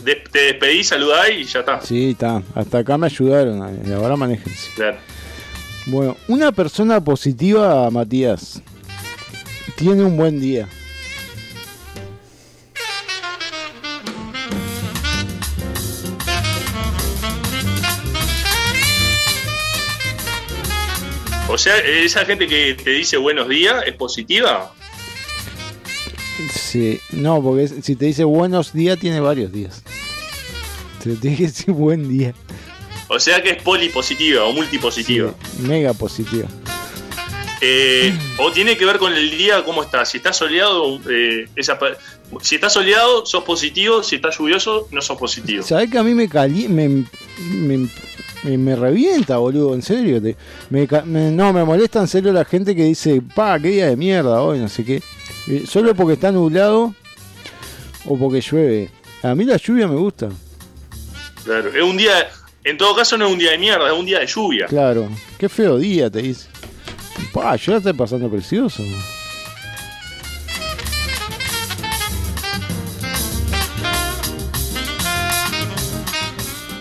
te 0.03 0.39
despedí, 0.39 0.83
saludá 0.83 1.29
y 1.29 1.45
ya 1.45 1.59
está. 1.59 1.81
Sí, 1.81 2.11
está. 2.11 2.43
Hasta 2.55 2.79
acá 2.79 2.97
me 2.97 3.07
ayudaron. 3.07 3.61
Ahora 3.93 4.15
manéjense. 4.15 4.69
Claro. 4.75 4.97
Bueno, 5.85 6.17
una 6.27 6.51
persona 6.51 7.03
positiva, 7.03 7.89
Matías, 7.89 8.61
tiene 9.75 10.03
un 10.03 10.15
buen 10.15 10.39
día. 10.39 10.67
O 21.53 21.57
sea, 21.59 21.77
esa 21.77 22.25
gente 22.25 22.47
que 22.47 22.73
te 22.73 22.89
dice 22.89 23.15
buenos 23.15 23.47
días 23.47 23.83
es 23.85 23.93
positiva. 23.93 24.73
Sí, 26.51 26.99
no, 27.11 27.43
porque 27.43 27.67
si 27.67 27.95
te 27.95 28.05
dice 28.05 28.23
buenos 28.23 28.73
días, 28.73 28.97
tiene 28.97 29.19
varios 29.19 29.51
días. 29.51 29.83
Te 31.03 31.15
tiene 31.15 31.37
que 31.37 31.43
decir 31.43 31.71
buen 31.71 32.09
día. 32.09 32.33
O 33.07 33.19
sea 33.19 33.43
que 33.43 33.51
es 33.51 33.61
polipositiva 33.61 34.45
o 34.45 34.51
multipositiva. 34.51 35.35
mega 35.59 35.93
positiva. 35.93 36.47
Eh, 37.61 38.11
o 38.39 38.51
tiene 38.51 38.75
que 38.75 38.85
ver 38.85 38.97
con 38.97 39.13
el 39.13 39.37
día, 39.37 39.63
cómo 39.63 39.83
está. 39.83 40.05
Si 40.05 40.17
está 40.17 40.33
soleado, 40.33 40.99
eh, 41.07 41.47
si 42.41 42.55
está 42.55 42.69
soleado, 42.71 43.27
sos 43.27 43.43
positivo. 43.43 44.01
Si 44.01 44.15
está 44.15 44.31
lluvioso, 44.31 44.87
no 44.89 45.03
sos 45.03 45.19
positivo. 45.19 45.61
¿Sabés 45.61 45.91
que 45.91 45.99
a 45.99 46.03
mí 46.03 46.15
me, 46.15 46.27
cali 46.27 46.67
me, 46.67 47.05
me, 47.37 47.87
revienta, 48.75 49.37
boludo? 49.37 49.73
En 49.73 49.81
serio. 49.81 50.21
no, 51.05 51.53
me 51.53 51.63
molesta 51.63 51.99
en 51.99 52.07
serio 52.07 52.33
la 52.33 52.45
gente 52.45 52.75
que 52.75 52.83
dice, 52.83 53.21
pa, 53.35 53.59
qué 53.59 53.69
día 53.69 53.87
de 53.87 53.95
mierda 53.95 54.41
hoy, 54.41 54.59
no 54.59 54.67
sé 54.67 54.83
qué. 54.83 55.01
Eh, 55.47 55.63
solo 55.67 55.93
porque 55.95 56.13
está 56.13 56.31
nublado 56.31 56.93
o 58.05 58.17
porque 58.17 58.41
llueve. 58.41 58.89
A 59.21 59.35
mí 59.35 59.45
la 59.45 59.57
lluvia 59.57 59.87
me 59.87 59.95
gusta. 59.95 60.29
Claro, 61.43 61.69
es 61.69 61.83
un 61.83 61.97
día, 61.97 62.29
en 62.63 62.77
todo 62.77 62.95
caso 62.95 63.17
no 63.17 63.27
es 63.27 63.33
un 63.33 63.39
día 63.39 63.51
de 63.51 63.57
mierda, 63.57 63.87
es 63.87 63.97
un 63.97 64.05
día 64.05 64.19
de 64.19 64.27
lluvia. 64.27 64.67
Claro, 64.67 65.09
qué 65.37 65.49
feo 65.49 65.77
día, 65.77 66.09
te 66.09 66.21
dice. 66.21 66.47
Pa, 67.33 67.55
yo 67.55 67.73
la 67.73 67.77
estoy 67.79 67.93
pasando 67.93 68.29
precioso. 68.29 68.83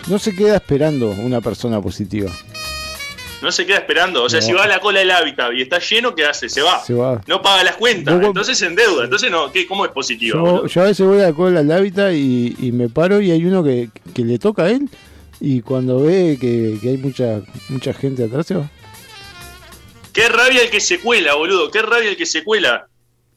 No 0.07 0.19
se 0.19 0.35
queda 0.35 0.55
esperando 0.55 1.09
una 1.09 1.41
persona 1.41 1.81
positiva 1.81 2.31
no 3.43 3.51
se 3.51 3.65
queda 3.65 3.77
esperando. 3.77 4.23
O 4.23 4.29
sea, 4.29 4.41
si 4.41 4.53
va 4.53 4.63
a 4.63 4.67
la 4.67 4.79
cola 4.79 4.99
del 4.99 5.11
hábitat 5.11 5.53
y 5.53 5.61
está 5.61 5.77
lleno, 5.77 6.15
¿qué 6.15 6.25
hace? 6.25 6.49
Se 6.49 6.61
va. 6.61 6.81
No 7.27 7.41
paga 7.41 7.63
las 7.63 7.75
cuentas, 7.75 8.23
entonces 8.23 8.57
se 8.57 8.65
endeuda. 8.65 9.03
Entonces, 9.03 9.29
no, 9.29 9.51
¿qué, 9.51 9.67
¿cómo 9.67 9.85
es 9.85 9.91
positivo? 9.91 10.65
Yo, 10.65 10.81
a 10.81 10.85
veces 10.85 11.05
voy 11.05 11.19
a 11.19 11.25
la 11.25 11.33
cola 11.33 11.61
del 11.61 11.71
hábitat 11.71 12.13
y, 12.13 12.71
me 12.73 12.89
paro 12.89 13.21
y 13.21 13.29
hay 13.29 13.45
uno 13.45 13.63
que, 13.63 13.89
le 14.15 14.39
toca 14.39 14.63
a 14.63 14.71
él 14.71 14.89
y 15.39 15.61
cuando 15.61 16.01
ve 16.01 16.37
que, 16.39 16.79
hay 16.81 16.97
mucha, 16.97 17.41
mucha 17.69 17.93
gente 17.93 18.23
atrás 18.23 18.47
se 18.47 18.55
va. 18.55 18.69
Qué 20.13 20.29
rabia 20.29 20.61
el 20.61 20.69
que 20.69 20.79
se 20.79 20.99
cuela, 20.99 21.35
boludo. 21.35 21.69
Qué 21.69 21.81
rabia 21.81 22.09
el 22.09 22.17
que 22.17 22.25
se 22.25 22.43
cuela. 22.43 22.87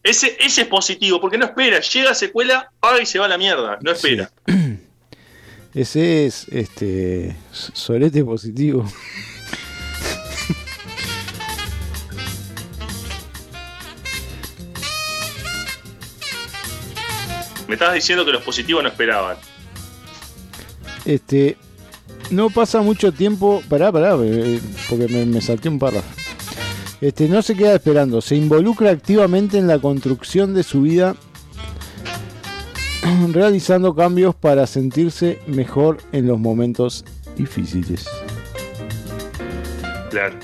Ese, 0.03 0.37
ese 0.39 0.63
es 0.63 0.67
positivo, 0.69 1.21
porque 1.21 1.37
no 1.37 1.47
espera. 1.47 1.81
Llega 1.81 2.11
a 2.11 2.15
secuela, 2.15 2.71
paga 2.79 3.03
y 3.03 3.07
se 3.07 3.19
va 3.19 3.25
a 3.25 3.29
la 3.29 3.39
mierda. 3.39 3.79
No 3.83 3.91
espera. 3.91 4.31
Ese 5.77 6.25
es 6.25 6.49
este 6.49 7.37
solete 7.53 8.25
positivo. 8.25 8.91
Me 17.69 17.75
estabas 17.75 17.97
diciendo 17.97 18.25
que 18.25 18.33
los 18.33 18.43
positivos 18.43 18.83
no 18.83 18.89
esperaban. 18.89 19.37
Este. 21.05 21.59
No 22.31 22.49
pasa 22.49 22.81
mucho 22.81 23.13
tiempo. 23.13 23.63
Pará, 23.69 23.93
pará, 23.93 24.17
eh, 24.23 24.59
porque 24.89 25.09
me, 25.09 25.27
me 25.27 25.43
salté 25.43 25.69
un 25.69 25.79
párrafo. 25.79 26.09
Este, 27.03 27.29
no 27.29 27.43
se 27.43 27.55
queda 27.55 27.75
esperando, 27.75 28.23
se 28.23 28.37
involucra 28.37 28.91
activamente 28.91 29.59
en 29.59 29.67
la 29.67 29.79
construcción 29.79 30.55
de 30.55 30.63
su 30.63 30.81
vida, 30.81 31.15
realizando 33.33 33.95
cambios 33.95 34.35
para 34.35 34.67
sentirse 34.67 35.39
mejor 35.47 35.99
en 36.13 36.27
los 36.27 36.39
momentos 36.39 37.05
difíciles. 37.37 38.07
Claro. 40.11 40.37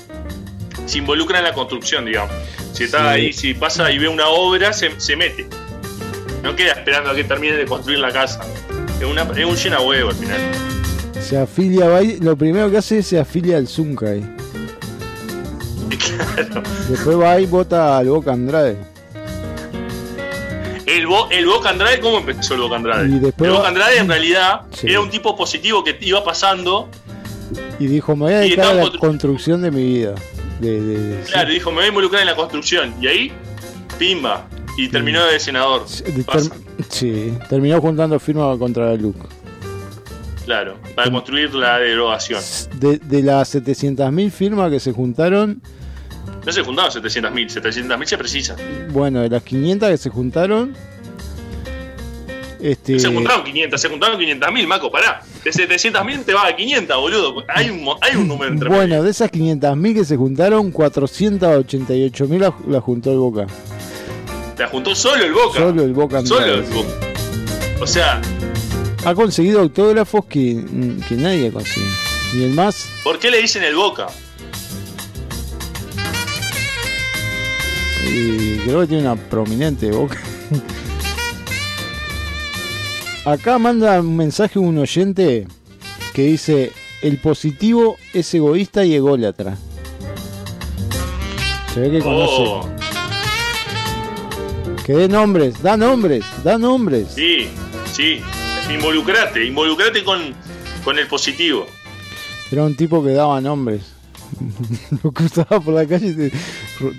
Se 0.85 0.99
involucra 0.99 1.39
en 1.39 1.45
la 1.45 1.53
construcción, 1.53 2.05
digamos. 2.05 2.33
Si 2.73 2.83
está 2.83 3.11
ahí, 3.11 3.33
si 3.33 3.53
pasa 3.53 3.91
y 3.91 3.97
ve 3.97 4.07
una 4.07 4.27
obra, 4.27 4.73
se, 4.73 4.99
se 4.99 5.15
mete. 5.15 5.47
No 6.41 6.55
queda 6.55 6.73
esperando 6.73 7.11
a 7.11 7.15
que 7.15 7.23
termine 7.23 7.55
de 7.55 7.65
construir 7.65 7.99
la 7.99 8.11
casa. 8.11 8.41
Es, 8.99 9.05
una, 9.05 9.21
es 9.21 9.45
un 9.45 9.55
llena 9.55 9.79
huevo 9.79 10.09
al 10.09 10.15
final. 10.15 10.39
Se 11.21 11.37
afilia, 11.37 11.87
lo 12.19 12.35
primero 12.35 12.69
que 12.69 12.77
hace 12.77 12.99
es 12.99 13.07
se 13.07 13.19
afilia 13.19 13.57
al 13.57 13.67
Zunkai. 13.67 14.23
Claro. 16.35 16.63
Después 16.89 17.19
va 17.19 17.39
y 17.39 17.45
vota 17.45 17.97
al 17.97 18.09
Boca 18.09 18.33
Andrade. 18.33 18.92
El, 20.85 21.07
Bo- 21.07 21.29
el 21.31 21.45
Boca 21.45 21.69
Andrade, 21.69 21.99
¿cómo 21.99 22.17
empezó 22.19 22.55
el 22.55 22.61
Boca 22.61 22.75
Andrade? 22.75 23.07
Y 23.07 23.19
después 23.19 23.49
el 23.49 23.55
Boca 23.55 23.67
Andrade 23.69 23.97
en 23.99 24.07
realidad 24.09 24.61
Sí. 24.71 24.87
era 24.87 24.99
un 25.01 25.09
tipo 25.09 25.35
positivo 25.35 25.83
que 25.83 25.97
iba 26.01 26.23
pasando. 26.23 26.89
Y 27.79 27.87
dijo, 27.87 28.15
me 28.15 28.23
voy 28.25 28.33
a 28.33 28.39
dedicar 28.39 28.65
a 28.67 28.73
la 28.73 28.91
construcción 28.99 29.61
de 29.61 29.71
mi 29.71 29.83
vida. 29.83 30.15
De, 30.59 30.81
de- 30.81 30.97
de- 31.17 31.23
Claro, 31.23 31.49
dijo, 31.49 31.69
me 31.71 31.77
voy 31.77 31.85
a 31.85 31.87
involucrar 31.89 32.21
en 32.21 32.27
la 32.27 32.35
construcción. 32.35 32.93
Y 33.01 33.07
ahí, 33.07 33.31
pimba. 33.97 34.45
Y 34.77 34.87
terminó 34.89 35.23
de 35.25 35.39
senador. 35.39 35.85
Term- 35.85 36.51
sí, 36.89 37.33
terminó 37.49 37.79
juntando 37.79 38.19
firmas 38.19 38.57
contra 38.57 38.93
Luke. 38.95 39.19
Claro, 40.45 40.75
para 40.95 41.09
construir 41.11 41.53
la 41.53 41.79
derogación. 41.79 42.41
De, 42.79 42.97
de 42.97 43.23
las 43.23 43.55
700.000 43.55 44.29
firmas 44.31 44.69
que 44.71 44.79
se 44.79 44.91
juntaron, 44.91 45.61
No 46.45 46.51
se 46.51 46.61
juntaron 46.63 46.91
700.000, 46.91 47.61
700.000 47.61 48.05
se 48.05 48.17
precisa. 48.17 48.55
bueno, 48.89 49.21
de 49.21 49.29
las 49.29 49.43
500 49.43 49.89
que 49.89 49.97
se 49.97 50.09
juntaron, 50.09 50.75
este, 52.61 52.97
Se 52.97 53.09
juntaron 53.09 53.43
500, 53.43 53.81
se 53.81 53.89
juntaron 53.89 54.19
500.000, 54.19 54.67
Maco, 54.67 54.89
pará. 54.89 55.21
De 55.43 55.51
700.000 55.51 56.23
te 56.23 56.33
va 56.33 56.47
a 56.47 56.55
500, 56.55 56.95
boludo. 56.97 57.43
Hay 57.49 57.69
un, 57.69 57.85
hay 57.99 58.15
un 58.15 58.27
número 58.27 58.51
entre 58.53 58.69
medio. 58.69 58.81
bueno, 58.81 59.03
de 59.03 59.11
esas 59.11 59.29
500.000 59.31 59.93
que 59.93 60.05
se 60.05 60.15
juntaron, 60.15 60.71
488.000 60.71 62.39
la, 62.39 62.53
la 62.67 62.79
juntó 62.79 63.11
el 63.11 63.17
Boca. 63.17 63.47
La 64.57 64.67
juntó 64.67 64.95
solo 64.95 65.23
el 65.25 65.33
Boca. 65.33 65.59
Solo 65.59 65.83
el 65.83 65.91
Boca 65.93 66.25
Solo 66.25 66.39
Andrade. 66.41 66.65
el 66.67 66.73
Boca. 66.73 66.89
O 67.81 67.87
sea, 67.87 68.21
Ha 69.03 69.13
conseguido 69.13 69.59
autógrafos 69.59 70.23
que, 70.25 70.63
que 71.09 71.15
nadie 71.15 71.51
consigue. 71.51 71.85
Ni 72.35 72.43
el 72.45 72.53
más 72.53 72.89
¿por 73.03 73.19
qué 73.19 73.29
le 73.29 73.41
dicen 73.41 73.63
el 73.63 73.75
Boca? 73.75 74.07
Y 78.05 78.57
creo 78.65 78.81
que 78.81 78.87
tiene 78.87 79.03
una 79.03 79.15
prominente 79.15 79.91
boca. 79.91 80.19
Acá 83.25 83.57
manda 83.57 83.99
un 84.01 84.17
mensaje 84.17 84.59
un 84.59 84.77
oyente 84.77 85.47
que 86.13 86.23
dice: 86.23 86.71
El 87.01 87.17
positivo 87.19 87.97
es 88.13 88.33
egoísta 88.33 88.83
y 88.85 88.95
ególatra. 88.95 89.57
Se 91.73 91.79
ve 91.79 91.91
que 91.91 91.99
conoce. 91.99 92.33
Oh, 92.45 92.69
Que 94.85 94.93
dé 94.93 95.07
nombres, 95.07 95.61
da 95.63 95.77
nombres, 95.77 96.25
da 96.43 96.57
nombres. 96.57 97.07
sí, 97.15 97.47
sí. 97.93 98.21
Involucrate, 98.73 99.45
involucrate 99.45 100.03
con, 100.03 100.19
con 100.83 100.97
el 100.99 101.07
positivo. 101.07 101.65
Era 102.51 102.63
un 102.63 102.75
tipo 102.75 103.03
que 103.03 103.11
daba 103.11 103.39
nombres. 103.41 103.81
Lo 105.03 105.11
cruzaba 105.11 105.59
por 105.59 105.73
la 105.73 105.85
calle 105.85 106.07
y 106.07 106.13
te, 106.13 106.29
"Ro- 106.29 106.37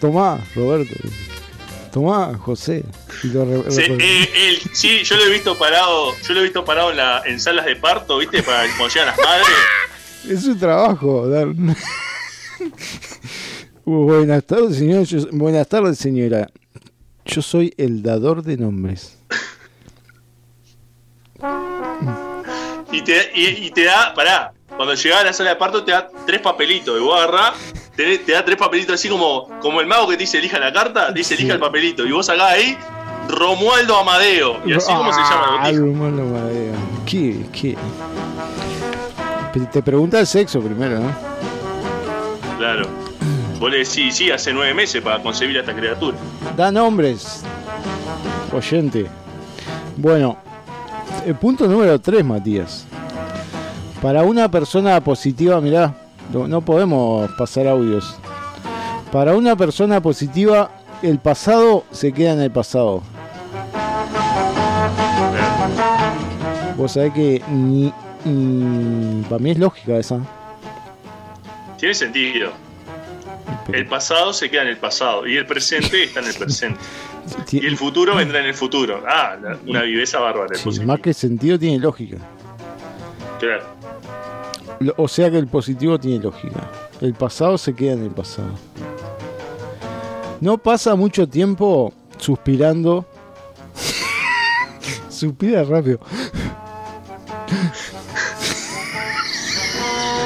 Tomá, 0.00 0.41
Roberto. 0.55 0.95
Tomá, 1.93 2.37
José. 2.38 2.85
Eh, 3.23 4.29
él- 4.35 4.61
sí, 4.73 5.05
yo 5.05 5.17
lo 5.17 5.25
he 5.25 5.31
visto 5.31 5.57
parado, 5.57 6.12
yo 6.26 6.35
lo 6.35 6.41
he 6.41 6.43
visto 6.45 6.64
parado 6.64 6.91
en, 6.91 6.97
la, 6.97 7.23
en 7.25 7.38
salas 7.41 7.64
de 7.67 7.76
parto, 7.76 8.19
¿viste? 8.19 8.43
Para 8.43 8.67
cuando 8.76 8.88
llegan 8.88 9.07
las 9.09 9.19
madres. 9.19 9.47
Es 10.29 10.43
su 10.43 10.57
trabajo. 10.57 11.29
dar- 11.29 11.49
Uh, 13.87 14.05
Buenas 14.07 14.43
tardes, 14.45 14.79
señora. 14.79 15.03
Yo- 15.03 15.26
buenas 15.33 15.69
tardes, 15.69 15.99
señora. 15.99 16.49
Yo 17.26 17.43
soy 17.43 17.75
el 17.76 18.03
dador 18.03 18.43
de 18.43 18.57
nombres. 18.57 19.19
Y 22.93 23.03
te, 23.03 23.31
y, 23.35 23.67
y 23.67 23.71
te 23.71 23.85
da, 23.85 24.14
pará, 24.14 24.53
cuando 24.76 24.95
llegás 24.95 25.21
a 25.21 25.25
la 25.25 25.33
sala 25.33 25.50
de 25.50 25.57
parto 25.57 25.85
te 25.85 25.93
da 25.93 26.09
tres 26.26 26.41
papelitos. 26.41 26.99
Y 26.99 27.03
vos 27.03 27.17
agarrás, 27.21 27.55
te, 27.97 28.19
te 28.19 28.33
da 28.33 28.45
tres 28.45 28.57
papelitos 28.57 28.95
así 28.95 29.09
como, 29.09 29.49
como 29.61 29.81
el 29.81 29.87
mago 29.87 30.09
que 30.09 30.15
te 30.17 30.23
dice 30.25 30.39
elija 30.39 30.59
la 30.59 30.73
carta, 30.73 31.09
te 31.09 31.15
dice 31.21 31.35
elija 31.35 31.49
Sí. 31.51 31.55
el 31.55 31.61
papelito. 31.61 32.05
Y 32.07 32.13
vos 32.13 32.27
sacás 32.27 32.53
ahí 32.53 32.77
Romualdo 33.29 33.97
Amadeo. 33.99 34.61
Y 34.67 34.73
así 34.75 34.93
como 34.93 35.13
se 35.13 35.21
llama 35.21 35.59
Ah, 35.61 35.69
el 35.71 35.81
botija. 35.81 35.99
Romualdo 36.01 36.23
Amadeo. 36.23 36.75
¿Qué? 37.07 37.47
¿Qué? 37.53 37.77
Te 39.73 39.83
pregunta 39.83 40.19
el 40.19 40.27
sexo 40.27 40.61
primero, 40.61 40.99
¿no? 40.99 41.13
Claro. 42.59 42.89
Vos 43.61 43.71
le 43.71 43.79
decís, 43.79 44.15
sí, 44.17 44.31
hace 44.31 44.53
nueve 44.53 44.75
meses 44.75 45.01
para 45.01 45.23
concebir 45.23 45.57
a 45.57 45.61
esta 45.61 45.75
criatura. 45.75 46.17
Da 46.57 46.71
nombres. 46.73 47.43
Oyente. 48.53 49.07
Bueno, 49.97 50.37
el 51.25 51.35
punto 51.37 51.67
número 51.69 51.99
3, 52.01 52.25
Matías. 52.25 52.85
Para 54.03 54.23
una 54.25 54.51
persona 54.51 55.01
positiva, 55.01 55.61
mirá, 55.61 55.95
no, 56.33 56.49
no 56.49 56.61
podemos 56.61 57.31
pasar 57.33 57.66
audios. 57.69 58.16
Para 59.12 59.35
una 59.35 59.54
persona 59.57 60.00
positiva, 60.00 60.71
el 61.02 61.19
pasado 61.19 61.85
se 61.93 62.12
queda 62.12 62.33
en 62.33 62.40
el 62.40 62.50
pasado. 62.50 63.02
Vos 66.76 66.93
sabés 66.93 67.12
que 67.12 67.43
ni, 67.49 67.93
ni- 68.25 69.23
para 69.23 69.38
mí 69.38 69.50
es 69.50 69.59
lógica 69.59 69.97
esa. 69.97 70.21
Tiene 71.78 71.95
sentido. 71.95 72.50
El 73.73 73.87
pasado 73.87 74.33
se 74.33 74.50
queda 74.50 74.62
en 74.62 74.69
el 74.69 74.76
pasado 74.78 75.26
y 75.26 75.37
el 75.37 75.47
presente 75.47 76.02
está 76.04 76.21
en 76.21 76.26
el 76.26 76.35
presente. 76.35 76.81
Y 77.52 77.64
el 77.64 77.78
futuro 77.78 78.14
vendrá 78.16 78.40
en 78.40 78.47
el 78.47 78.54
futuro. 78.54 79.02
Ah, 79.09 79.37
una 79.66 79.81
viveza 79.81 80.21
bárbara. 80.21 80.49
el 80.52 80.73
sí, 80.75 80.81
más 80.85 81.00
que 81.00 81.14
sentido 81.14 81.59
tiene 81.59 81.78
lógica. 81.78 82.19
Claro. 83.40 83.64
O 84.97 85.09
sea 85.09 85.31
que 85.31 85.38
el 85.38 85.47
positivo 85.47 85.99
tiene 85.99 86.23
lógica. 86.23 86.71
El 87.00 87.14
pasado 87.14 87.59
se 87.59 87.75
queda 87.75 87.93
en 87.93 88.04
el 88.04 88.11
pasado. 88.11 88.52
No 90.40 90.59
pasa 90.59 90.95
mucho 90.95 91.28
tiempo 91.28 91.93
suspirando. 92.19 93.07
Suspira 95.09 95.64
rápido. 95.64 96.00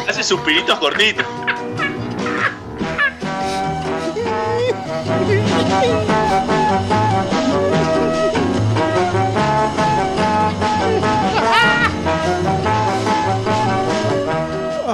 Hace 0.08 0.22
suspiritos 0.22 0.78
cortitos. 0.78 1.26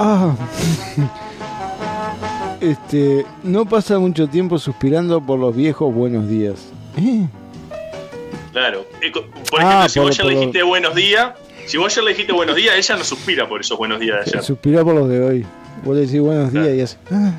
Ah. 0.07 0.35
Este, 2.61 3.25
no 3.43 3.65
pasa 3.65 3.99
mucho 3.99 4.27
tiempo 4.27 4.57
suspirando 4.57 5.21
por 5.21 5.37
los 5.37 5.55
viejos 5.55 5.93
buenos 5.93 6.27
días. 6.27 6.55
¿Eh? 6.97 7.27
Claro. 8.53 8.85
Por 9.51 9.61
Ah, 9.61 9.85
ejemplo, 9.85 9.89
si 9.89 9.99
por- 9.99 10.07
vos 10.07 10.17
por- 10.17 10.25
le 10.27 10.35
dijiste 10.39 10.63
buenos 10.63 10.95
días, 10.95 11.33
si 11.67 11.77
vos 11.77 11.91
ayer 11.91 12.03
le 12.05 12.11
dijiste 12.11 12.33
buenos 12.33 12.55
días, 12.55 12.75
ella 12.77 12.95
no 12.97 13.03
suspira 13.03 13.47
por 13.47 13.59
esos 13.61 13.77
buenos 13.77 13.99
días 13.99 14.15
de 14.15 14.21
ayer. 14.31 14.43
Suspira 14.43 14.83
por 14.83 14.95
los 14.95 15.09
de 15.09 15.21
hoy. 15.21 15.45
Vos 15.83 15.95
le 15.95 16.01
decís 16.05 16.21
buenos 16.21 16.51
días 16.53 16.67
y 16.69 16.81
hace. 16.81 16.97
Ah. 17.11 17.31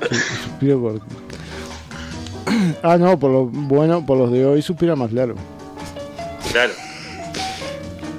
Suspiro 0.44 0.80
por. 0.80 1.00
Ah, 2.82 2.96
no, 2.96 3.18
por 3.18 3.30
los 3.30 3.52
bueno, 3.52 4.04
por 4.04 4.16
los 4.18 4.32
de 4.32 4.46
hoy 4.46 4.62
suspira 4.62 4.96
más 4.96 5.12
largo. 5.12 5.36
Claro. 6.52 6.72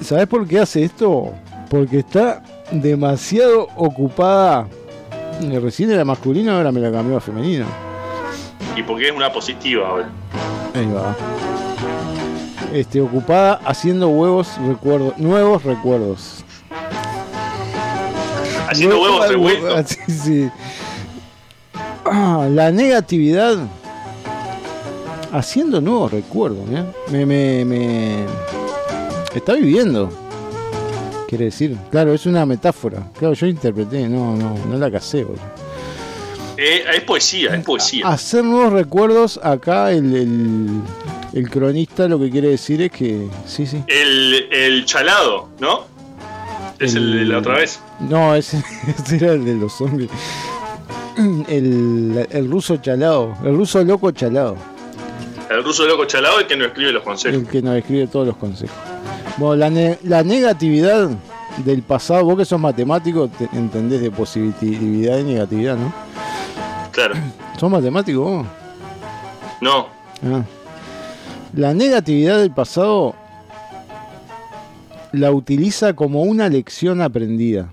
¿Sabes 0.01 0.27
por 0.27 0.47
qué 0.47 0.59
hace 0.59 0.83
esto? 0.83 1.33
Porque 1.69 1.99
está 1.99 2.43
demasiado 2.71 3.67
ocupada. 3.75 4.67
Eh, 5.41 5.59
Recién 5.59 5.91
era 5.91 6.03
masculino, 6.03 6.51
ahora 6.51 6.71
me 6.71 6.79
la 6.79 6.91
cambió 6.91 7.17
a 7.17 7.21
femenino. 7.21 7.65
Y 8.75 8.83
porque 8.83 9.07
es 9.07 9.15
una 9.15 9.31
positiva 9.31 9.87
ahora. 9.87 10.09
Ahí 10.73 10.85
va. 10.87 11.15
Este, 12.73 13.01
ocupada 13.01 13.59
haciendo 13.65 14.09
huevos 14.09 14.49
recuerdos, 14.67 15.17
nuevos 15.17 15.63
recuerdos. 15.63 16.43
Haciendo 18.69 19.01
huevos 19.01 19.27
revueltos. 19.27 19.97
Sí, 20.07 20.11
sí. 20.11 20.49
Ah, 22.05 22.47
la 22.49 22.71
negatividad 22.71 23.57
haciendo 25.31 25.81
nuevos 25.81 26.11
recuerdos, 26.11 26.69
¿eh? 26.71 26.83
me, 27.11 27.25
me, 27.25 27.65
me 27.65 28.25
está 29.33 29.53
viviendo. 29.53 30.09
Quiere 31.27 31.45
decir, 31.45 31.75
claro, 31.91 32.13
es 32.13 32.25
una 32.25 32.45
metáfora. 32.45 33.03
Claro, 33.17 33.33
yo 33.33 33.47
interpreté, 33.47 34.07
no, 34.07 34.35
no, 34.35 34.55
no 34.65 34.77
la 34.77 34.89
casé. 34.89 35.25
Eh, 36.57 36.83
es 36.95 37.01
poesía, 37.01 37.53
es 37.53 37.63
poesía. 37.65 38.07
Hacer 38.07 38.43
nuevos 38.43 38.71
recuerdos, 38.73 39.39
acá 39.43 39.91
el, 39.91 40.15
el, 40.15 40.67
el 41.33 41.49
cronista 41.49 42.07
lo 42.07 42.17
que 42.19 42.29
quiere 42.29 42.47
decir 42.49 42.81
es 42.81 42.91
que. 42.91 43.27
Sí, 43.45 43.65
sí. 43.67 43.83
El, 43.87 44.47
el 44.51 44.85
chalado, 44.85 45.49
¿no? 45.59 45.85
Es 46.79 46.95
el, 46.95 47.11
de 47.13 47.25
la 47.25 47.39
otra 47.39 47.55
vez. 47.55 47.79
No, 47.99 48.33
ese, 48.33 48.63
ese 48.97 49.17
era 49.17 49.33
el 49.33 49.43
de 49.43 49.55
los 49.55 49.73
zombies. 49.73 50.09
El, 51.49 52.27
el 52.29 52.51
ruso 52.51 52.77
chalado, 52.77 53.35
el 53.43 53.57
ruso 53.57 53.83
loco 53.83 54.11
chalado. 54.11 54.55
El 55.49 55.63
ruso 55.63 55.87
loco 55.87 56.05
chalado 56.05 56.35
es 56.35 56.43
el 56.43 56.47
que 56.47 56.55
nos 56.57 56.67
escribe 56.67 56.91
los 56.91 57.01
consejos. 57.01 57.39
El 57.39 57.47
que 57.47 57.59
nos 57.63 57.75
escribe 57.75 58.05
todos 58.05 58.27
los 58.27 58.37
consejos. 58.37 58.77
Bueno, 59.37 59.55
la, 59.55 59.69
ne- 59.69 59.99
la 60.03 60.23
negatividad 60.23 61.09
del 61.65 61.81
pasado, 61.83 62.23
vos 62.25 62.37
que 62.37 62.45
sos 62.45 62.59
matemático, 62.59 63.27
te- 63.27 63.49
entendés 63.53 64.01
de 64.01 64.11
positividad 64.11 65.19
y 65.19 65.23
negatividad, 65.23 65.77
¿no? 65.77 65.93
Claro. 66.91 67.15
¿Sos 67.59 67.69
matemático 67.69 68.21
vos? 68.21 68.47
No. 69.61 69.87
Ah. 70.23 70.43
La 71.53 71.73
negatividad 71.73 72.39
del 72.39 72.51
pasado 72.51 73.15
la 75.11 75.31
utiliza 75.31 75.93
como 75.93 76.23
una 76.23 76.49
lección 76.49 77.01
aprendida 77.01 77.71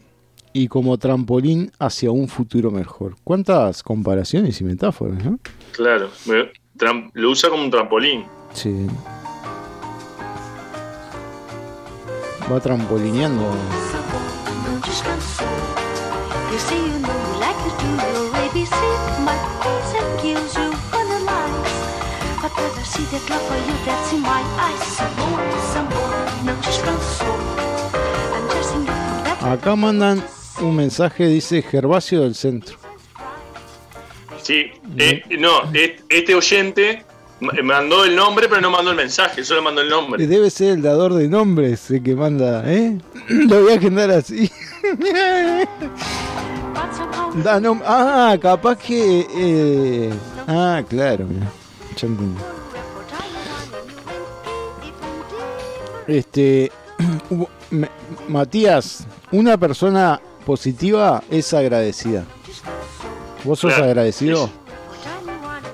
y 0.53 0.69
como 0.69 0.97
trampolín 0.99 1.73
hacia 1.79 2.11
un 2.11 2.29
futuro 2.29 2.71
mejor. 2.71 3.17
¿Cuántas 3.25 3.83
comparaciones 3.83 4.61
y 4.61 4.65
metáforas, 4.65 5.23
no? 5.25 5.39
Claro. 5.73 6.09
Lo 7.15 7.31
usa 7.31 7.51
como 7.51 7.63
un 7.65 7.71
trampolín. 7.71 8.25
Sí. 8.53 8.87
Va 12.51 12.61
trampolineando. 12.61 13.51
Acá 29.41 29.77
mandan 29.77 30.25
un 30.61 30.77
mensaje, 30.77 31.27
dice 31.27 31.63
Gervasio 31.63 32.23
del 32.23 32.35
Centro. 32.35 32.77
Sí. 34.43 34.71
Eh, 34.99 35.23
no, 35.39 35.63
este 35.73 36.35
oyente 36.35 37.05
mandó 37.41 38.05
el 38.05 38.17
nombre, 38.17 38.49
pero 38.49 38.61
no 38.61 38.71
mandó 38.71 38.91
el 38.91 38.97
mensaje. 38.97 39.45
Solo 39.45 39.63
mandó 39.63 39.81
el 39.81 39.89
nombre. 39.89 40.27
Debe 40.27 40.51
ser 40.51 40.75
el 40.75 40.83
dador 40.83 41.15
de 41.15 41.29
nombres 41.29 41.91
el 41.91 42.03
que 42.03 42.15
manda, 42.15 42.63
¿eh? 42.67 42.99
Lo 43.29 43.63
voy 43.63 43.73
a 43.73 43.77
agendar 43.77 44.11
así. 44.11 44.51
Da 47.43 47.61
ah, 47.85 48.37
capaz 48.41 48.79
que... 48.79 49.27
eh, 49.35 50.11
Ah, 50.47 50.83
claro, 50.89 51.27
mira. 51.27 51.51
Ya 51.97 52.07
entendí. 52.07 52.41
Este... 56.07 56.71
Matías, 58.29 59.05
una 59.33 59.59
persona 59.59 60.21
positiva 60.47 61.23
es 61.31 61.53
agradecida. 61.53 62.25
¿Vos 63.43 63.59
sos 63.59 63.75
agradecido? 63.75 64.49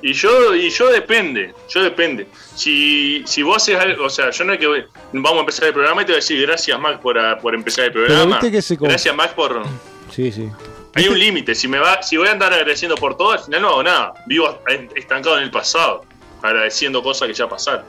Y 0.02 0.12
yo, 0.14 0.54
y 0.54 0.70
yo 0.70 0.88
depende, 0.90 1.54
yo 1.68 1.82
depende. 1.82 2.26
Si, 2.54 3.22
si 3.26 3.42
vos 3.42 3.56
haces 3.58 3.76
algo, 3.78 4.06
o 4.06 4.10
sea, 4.10 4.30
yo 4.30 4.44
no 4.44 4.54
es 4.54 4.58
que 4.58 4.66
vamos 5.12 5.36
a 5.36 5.40
empezar 5.40 5.66
el 5.68 5.74
programa 5.74 6.02
y 6.02 6.04
te 6.06 6.12
voy 6.12 6.16
a 6.16 6.20
decir 6.22 6.40
gracias 6.46 6.80
Max 6.80 6.98
por, 7.02 7.18
a- 7.18 7.38
por 7.38 7.54
empezar 7.54 7.84
el 7.86 7.92
programa. 7.92 8.40
que 8.40 8.62
se 8.62 8.76
Gracias 8.76 9.14
Max 9.14 9.34
por... 9.34 9.62
Sí, 10.10 10.32
sí. 10.32 10.48
Hay 10.94 11.06
un 11.06 11.18
límite, 11.18 11.54
si 11.54 11.68
me 11.68 11.78
va, 11.78 12.02
si 12.02 12.16
voy 12.16 12.28
a 12.28 12.32
andar 12.32 12.52
agradeciendo 12.52 12.96
por 12.96 13.16
todo, 13.16 13.32
al 13.32 13.38
final 13.40 13.62
no 13.62 13.68
hago 13.68 13.82
nada. 13.82 14.14
Vivo 14.26 14.58
estancado 14.96 15.36
en 15.38 15.44
el 15.44 15.50
pasado, 15.50 16.04
agradeciendo 16.42 17.02
cosas 17.02 17.28
que 17.28 17.34
ya 17.34 17.48
pasaron. 17.48 17.84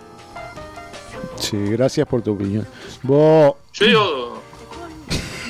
Sí, 1.38 1.58
gracias 1.70 2.06
por 2.08 2.22
tu 2.22 2.34
opinión. 2.34 2.68
Vos, 3.02 3.56
Yo 3.74 3.86
digo, 3.86 4.44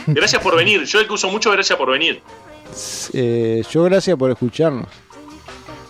gracias 0.08 0.41
por 0.41 0.56
venir. 0.56 0.84
Yo 0.86 1.00
el 1.00 1.08
que 1.08 1.13
uso 1.13 1.30
mucho 1.30 1.52
gracias 1.52 1.78
por 1.78 1.91
venir. 1.91 2.21
eh, 3.13 3.63
yo 3.69 3.84
gracias 3.84 4.15
por 4.15 4.32
escucharnos. 4.32 4.88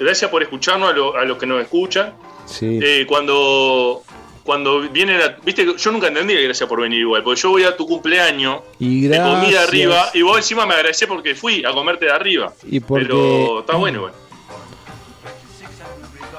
Gracias 0.03 0.29
por 0.31 0.41
escucharnos 0.43 0.89
a, 0.89 0.93
lo- 0.93 1.15
a 1.15 1.23
los 1.25 1.37
que 1.37 1.45
nos 1.45 1.61
escuchan. 1.61 2.13
Sí. 2.45 2.79
Eh, 2.81 3.05
cuando 3.07 4.03
cuando 4.43 4.81
viene 4.89 5.17
la, 5.19 5.37
viste 5.45 5.65
yo 5.77 5.91
nunca 5.91 6.07
entendí 6.07 6.33
que 6.33 6.41
gracias 6.43 6.67
por 6.67 6.81
venir 6.81 6.99
igual 7.01 7.23
porque 7.23 7.39
yo 7.39 7.51
voy 7.51 7.63
a 7.63 7.77
tu 7.77 7.85
cumpleaños 7.85 8.61
y 8.79 9.07
te 9.07 9.17
comí 9.21 9.51
de 9.51 9.59
arriba 9.59 10.09
y 10.15 10.23
vos 10.23 10.35
encima 10.37 10.65
me 10.65 10.73
agradecés 10.73 11.07
porque 11.07 11.35
fui 11.35 11.63
a 11.63 11.71
comerte 11.71 12.05
de 12.05 12.11
arriba 12.11 12.51
Y 12.67 12.79
porque- 12.79 13.05
pero 13.05 13.59
está 13.59 13.75
bueno 13.75 13.99
igual 13.99 14.13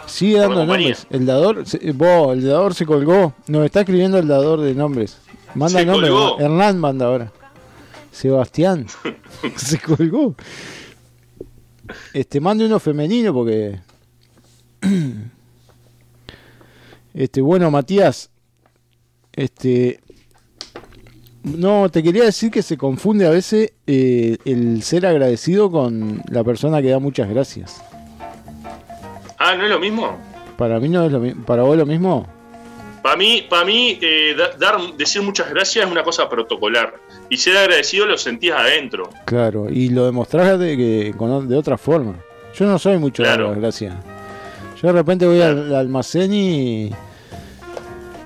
Sigue 0.06 0.38
dando 0.38 0.66
nombres. 0.66 1.06
El 1.10 1.24
dador, 1.26 1.64
vos, 1.94 2.32
el 2.36 2.46
dador 2.46 2.74
se 2.74 2.84
colgó. 2.84 3.32
Nos 3.46 3.64
está 3.64 3.80
escribiendo 3.80 4.18
el 4.18 4.28
dador 4.28 4.60
de 4.60 4.74
nombres. 4.74 5.18
Manda 5.54 5.78
Se 5.80 5.86
nombres. 5.86 6.10
colgó. 6.10 6.38
Hernán 6.40 6.78
manda 6.78 7.06
ahora. 7.06 7.32
Sebastián. 8.10 8.86
se 9.56 9.78
colgó. 9.80 10.34
Este, 12.12 12.40
mande 12.40 12.66
uno 12.66 12.78
femenino 12.80 13.32
porque. 13.32 13.78
Este, 17.14 17.40
bueno, 17.42 17.70
Matías. 17.70 18.30
Este. 19.34 20.00
No, 21.42 21.88
te 21.90 22.02
quería 22.02 22.24
decir 22.24 22.50
que 22.50 22.62
se 22.62 22.76
confunde 22.78 23.26
a 23.26 23.30
veces 23.30 23.72
eh, 23.86 24.36
el 24.44 24.82
ser 24.82 25.04
agradecido 25.06 25.70
con 25.70 26.22
la 26.30 26.44
persona 26.44 26.80
que 26.80 26.88
da 26.90 27.00
muchas 27.00 27.28
gracias. 27.28 27.82
ah 29.38 29.56
no 29.56 29.64
es 29.64 29.70
lo 29.70 29.80
mismo 29.80 30.16
Para 30.56 30.78
mí 30.78 30.88
no 30.88 31.04
es 31.04 31.10
lo 31.10 31.18
mismo. 31.18 31.44
¿Para 31.44 31.64
vos 31.64 31.76
lo 31.76 31.84
mismo? 31.86 32.26
para 33.02 33.16
mí 33.16 33.44
para 33.50 33.64
mí 33.64 33.98
eh, 34.00 34.36
da- 34.38 34.56
dar 34.56 34.80
decir 34.96 35.20
muchas 35.22 35.50
gracias 35.50 35.84
es 35.84 35.90
una 35.90 36.04
cosa 36.04 36.28
protocolar 36.28 36.94
y 37.32 37.36
ser 37.38 37.56
agradecido 37.56 38.06
lo 38.06 38.18
sentías 38.18 38.58
adentro 38.58 39.08
Claro, 39.24 39.68
y 39.70 39.88
lo 39.88 40.04
demostrás 40.06 40.58
de, 40.58 40.76
que, 40.76 41.14
con- 41.16 41.48
de 41.48 41.56
otra 41.56 41.78
forma. 41.78 42.14
Yo 42.54 42.66
no 42.66 42.78
soy 42.78 42.98
mucho 42.98 43.22
de 43.22 43.28
dar 43.30 43.38
Claro. 43.38 43.50
las 43.52 43.60
gracias. 43.60 43.94
Yo 44.80 44.88
de 44.88 44.92
repente 44.92 45.26
voy 45.26 45.40
al, 45.40 45.58
al 45.68 45.74
almacén 45.74 46.34
y, 46.34 46.90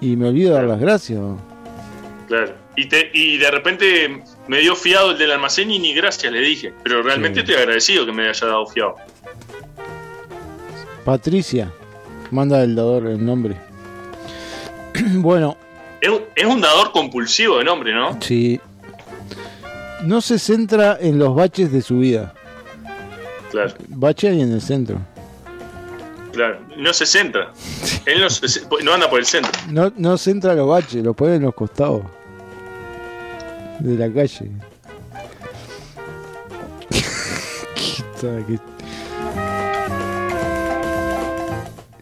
y 0.01 0.17
me 0.17 0.29
olvido 0.29 0.51
de 0.51 0.57
dar 0.57 0.65
las 0.65 0.81
gracias. 0.81 1.21
claro 2.27 2.53
y 2.79 2.87
te, 2.89 3.11
y 3.15 3.39
de 3.39 3.51
repente 3.51 4.23
me 4.49 4.59
dio 4.59 4.75
fiado 4.77 5.13
el 5.13 5.19
del 5.19 5.31
almacén 5.31 5.71
y 5.71 5.79
ni 5.79 5.95
gracias 5.95 6.31
le 6.33 6.41
dije 6.41 6.73
pero 6.83 7.03
realmente 7.03 7.41
Sí. 7.41 7.45
estoy 7.47 7.55
agradecido 7.63 8.05
que 8.05 8.13
me 8.13 8.29
haya 8.29 8.47
dado 8.47 8.67
fiado 8.67 8.97
Patricia, 11.05 11.71
manda 12.31 12.63
el 12.63 12.75
dador 12.75 13.07
el 13.07 13.25
nombre. 13.25 13.57
bueno, 15.15 15.57
es, 16.01 16.11
es 16.35 16.45
un 16.45 16.61
dador 16.61 16.91
compulsivo 16.93 17.59
de 17.59 17.65
nombre 17.65 17.95
¿no? 17.95 18.19
sí. 18.21 18.61
No 20.07 20.21
se 20.21 20.39
centra 20.39 20.97
en 21.01 21.19
los 21.19 21.35
baches 21.35 21.73
de 21.73 21.83
su 21.83 21.99
vida. 21.99 22.33
claro 23.51 23.75
Bache 23.89 24.29
ahí 24.29 24.41
en 24.41 24.53
el 24.53 24.61
centro. 24.61 24.99
Claro, 26.33 26.61
no 26.77 26.93
se 26.93 27.07
centra. 27.07 27.51
Él 28.07 28.21
no, 28.21 28.29
se- 28.31 28.63
no 28.85 28.93
anda 28.93 29.09
por 29.11 29.19
el 29.19 29.27
centro. 29.27 29.51
No, 29.71 29.93
no 29.97 30.17
centra 30.19 30.55
los 30.55 30.69
baches, 30.69 31.03
los 31.03 31.17
pone 31.17 31.37
en 31.37 31.43
los 31.43 31.55
costados. 31.55 32.03
De 33.81 33.97
la 33.97 34.13
calle. 34.13 34.51
¿Qué 36.91 38.03
está- 38.15 38.47
qué- 38.47 38.59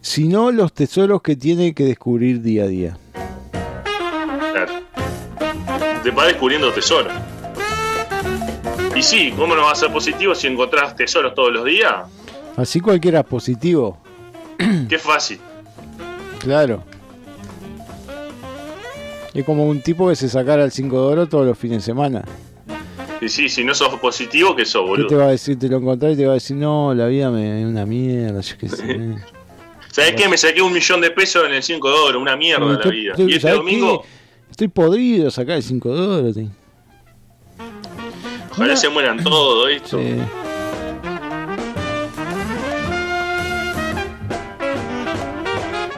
Sino 0.01 0.53
los 0.53 0.73
tesoros 0.73 1.23
que 1.23 1.35
tiene 1.37 1.75
que 1.75 1.85
descubrir 1.85 2.40
día 2.43 2.64
a 2.64 2.67
día. 2.67 2.97
Claro. 4.53 4.73
Te 6.03 6.11
va 6.11 6.27
descubriendo 6.27 6.71
tesoros. 6.73 7.12
Y 8.95 9.03
sí, 9.03 9.33
¿cómo 9.37 9.55
no 9.57 9.63
va 9.63 9.73
a 9.73 9.75
ser 9.75 9.93
positivo 9.93 10.35
si 10.35 10.47
encontrás 10.47 10.95
tesoros 10.95 11.35
todos 11.35 11.53
los 11.53 11.65
días? 11.65 11.95
Así 12.57 12.81
cualquiera 12.81 13.21
es 13.21 13.27
positivo, 13.27 13.99
Qué 14.89 14.99
fácil. 14.99 15.41
claro. 16.39 16.83
Es 19.33 19.45
como 19.45 19.67
un 19.67 19.81
tipo 19.81 20.09
que 20.09 20.15
se 20.15 20.29
sacara 20.29 20.63
el 20.65 20.71
5 20.71 20.97
de 20.97 21.07
oro 21.13 21.27
todos 21.27 21.45
los 21.45 21.59
fines 21.59 21.79
de 21.79 21.83
semana. 21.87 22.23
Y 23.21 23.29
sí, 23.29 23.49
si 23.49 23.65
no 23.65 23.75
sos 23.75 23.93
positivo, 23.99 24.55
¿qué 24.55 24.65
sos, 24.65 24.83
¿Qué 24.83 24.97
te 24.99 25.03
boludo? 25.03 25.19
va 25.19 25.25
a 25.25 25.31
decir? 25.31 25.59
Te 25.59 25.69
lo 25.69 25.79
encontrás 25.79 26.13
y 26.13 26.17
te 26.17 26.27
va 26.27 26.33
a 26.33 26.35
decir, 26.35 26.57
no, 26.57 26.95
la 26.95 27.07
vida 27.09 27.31
me 27.33 27.63
es 27.63 27.67
una 27.67 27.85
mierda, 27.85 28.41
yo 28.43 28.57
qué 28.59 28.69
sé. 28.69 29.17
¿Sabés 29.91 30.15
qué? 30.15 30.29
Me 30.29 30.37
saqué 30.39 30.63
un 30.63 30.73
millón 30.73 31.01
de 31.01 31.11
pesos 31.11 31.45
en 31.47 31.55
el 31.55 31.63
5 31.65 31.89
de 31.89 31.95
oro, 31.99 32.21
una 32.21 32.37
mierda 32.37 32.65
la 32.65 32.75
Estoy- 32.75 32.93
vida. 33.01 33.11
estoy- 33.13 33.27
Y 33.27 33.35
este 33.35 33.41
¿sabés 33.41 33.57
domingo, 33.57 34.03
qué? 34.03 34.09
Estoy 34.53 34.69
podrido 34.69 35.31
sacar 35.33 35.57
el 35.57 35.63
5 35.65 35.95
de 35.97 36.01
oro. 36.01 36.33
tío. 36.33 36.49
Ojalá 38.55 38.77
se 38.77 38.88
mueran 38.88 39.23
todos, 39.23 39.71
esto. 39.71 39.99
Sí. 39.99 40.17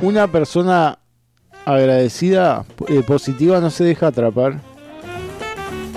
Una 0.02 0.26
persona 0.30 0.98
agradecida, 1.64 2.64
eh, 2.88 3.02
positiva, 3.02 3.60
no 3.60 3.70
se 3.70 3.84
deja 3.84 4.08
atrapar 4.08 4.60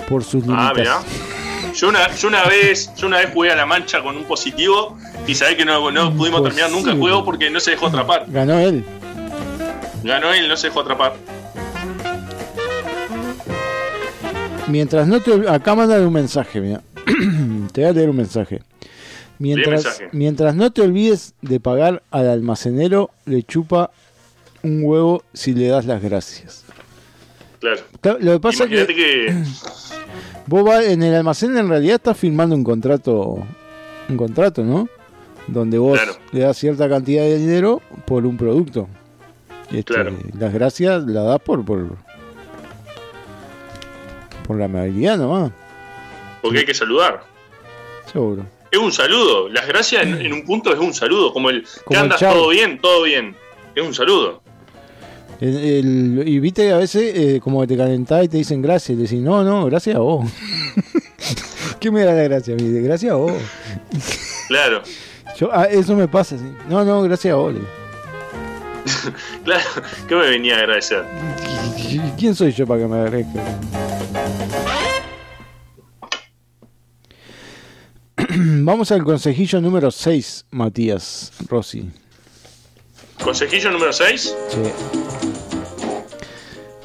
por 0.08 0.24
sus 0.24 0.42
Ah, 0.48 0.72
mirá. 0.74 1.00
limitaciones. 1.00 1.78
Yo 1.78 1.88
una, 1.88 2.10
yo 2.16 2.28
una 2.28 2.44
vez, 2.44 2.92
yo 2.96 3.06
una 3.06 3.18
vez 3.18 3.30
jugué 3.32 3.52
a 3.52 3.56
la 3.56 3.66
mancha 3.66 4.02
con 4.02 4.16
un 4.16 4.24
positivo 4.24 4.96
y 5.26 5.34
sabés 5.36 5.54
que 5.54 5.64
no, 5.64 5.90
no 5.92 6.12
pudimos 6.16 6.42
terminar 6.42 6.70
nunca 6.70 6.90
el 6.90 6.98
juego 6.98 7.24
porque 7.24 7.48
no 7.50 7.60
se 7.60 7.72
dejó 7.72 7.86
atrapar. 7.86 8.24
Ganó 8.28 8.58
él. 8.58 8.84
Ganó 10.02 10.32
él, 10.32 10.48
no 10.48 10.56
se 10.56 10.68
dejó 10.68 10.80
atrapar. 10.80 11.12
Mientras 14.70 15.06
no 15.08 15.20
te 15.20 15.48
acá 15.48 15.74
mandan 15.74 16.06
un 16.06 16.12
mensaje, 16.12 16.60
mira. 16.60 16.82
te 17.72 17.80
voy 17.82 17.90
a 17.90 17.92
leer 17.92 18.10
un 18.10 18.16
mensaje. 18.16 18.60
Mientras, 19.38 19.84
mensaje. 19.84 20.08
mientras 20.12 20.54
no 20.54 20.70
te 20.70 20.82
olvides 20.82 21.34
de 21.40 21.60
pagar 21.60 22.02
al 22.10 22.28
almacenero, 22.28 23.10
le 23.24 23.42
chupa 23.42 23.90
un 24.62 24.84
huevo 24.84 25.22
si 25.32 25.54
le 25.54 25.68
das 25.68 25.86
las 25.86 26.02
gracias. 26.02 26.64
Claro. 27.60 27.80
Lo 28.20 28.32
que 28.32 28.40
pasa 28.40 28.64
es 28.64 28.70
que 28.70 28.94
que. 28.94 29.44
vos 30.46 30.64
vas 30.64 30.84
en 30.84 31.02
el 31.02 31.14
almacén 31.14 31.56
en 31.56 31.68
realidad 31.68 31.96
estás 31.96 32.16
firmando 32.16 32.54
un 32.54 32.64
contrato, 32.64 33.38
un 34.08 34.16
contrato, 34.16 34.62
¿no? 34.64 34.88
Donde 35.46 35.78
vos 35.78 35.98
Claro. 35.98 36.16
le 36.32 36.40
das 36.40 36.56
cierta 36.56 36.88
cantidad 36.88 37.22
de 37.22 37.38
dinero 37.38 37.82
por 38.06 38.24
un 38.26 38.36
producto. 38.36 38.88
Este, 39.72 39.94
Claro. 39.94 40.16
Las 40.38 40.52
gracias 40.52 41.04
las 41.04 41.24
das 41.26 41.40
por 41.40 41.64
por, 41.64 41.96
por 44.46 44.56
la 44.58 44.64
amabilidad 44.66 45.16
nomás, 45.18 45.50
Porque 46.42 46.58
hay 46.60 46.64
que 46.66 46.74
saludar. 46.74 47.22
seguro. 48.12 48.44
Es 48.70 48.78
un 48.78 48.92
saludo. 48.92 49.48
Las 49.48 49.66
gracias 49.66 50.02
en, 50.04 50.20
en 50.20 50.32
un 50.32 50.44
punto 50.44 50.72
es 50.72 50.78
un 50.78 50.94
saludo. 50.94 51.32
Como 51.32 51.50
el. 51.50 51.62
Como 51.84 51.88
¿Qué 51.88 51.94
el 51.96 52.02
andas? 52.02 52.20
¿Todo 52.20 52.48
bien? 52.50 52.78
Todo 52.80 53.02
bien. 53.02 53.34
Es 53.74 53.84
un 53.84 53.92
saludo. 53.94 54.42
El- 55.40 55.56
el- 55.56 56.28
y 56.28 56.38
viste 56.38 56.62
que 56.66 56.72
a 56.72 56.76
veces 56.76 57.12
eh, 57.16 57.40
como 57.42 57.60
que 57.62 57.66
te 57.68 57.76
calentás 57.76 58.24
y 58.24 58.28
te 58.28 58.36
dicen 58.36 58.60
gracias, 58.62 58.90
y 58.90 58.96
le 58.96 59.02
decís, 59.04 59.20
no, 59.20 59.42
no, 59.42 59.64
gracias 59.66 59.96
a 59.96 60.00
vos. 60.00 60.30
¿Qué 61.80 61.90
me 61.90 62.04
da 62.04 62.12
la 62.12 62.22
gracia? 62.24 62.54
Me 62.56 62.62
dice, 62.62 62.80
gracias 62.82 63.12
a 63.12 63.16
vos. 63.16 63.32
Claro. 64.48 64.82
Yo, 65.38 65.48
ah, 65.52 65.64
eso 65.64 65.96
me 65.96 66.06
pasa, 66.06 66.36
sí. 66.38 66.44
No, 66.68 66.84
no, 66.84 67.02
gracias 67.02 67.32
a 67.32 67.36
vos. 67.36 67.54
Claro. 69.44 69.64
¿Qué 70.08 70.14
me 70.14 70.28
venía 70.28 70.56
a 70.56 70.58
agradecer? 70.60 71.04
¿Qui- 71.76 72.14
¿Quién 72.18 72.34
soy 72.34 72.52
yo 72.52 72.66
para 72.66 72.80
que 72.82 72.86
me 72.86 72.96
agradezca? 73.00 73.40
Vamos 78.70 78.92
al 78.92 79.02
consejillo 79.02 79.60
número 79.60 79.90
6, 79.90 80.44
Matías 80.52 81.32
Rossi. 81.48 81.90
Consejillo 83.20 83.68
número 83.72 83.92
6. 83.92 84.36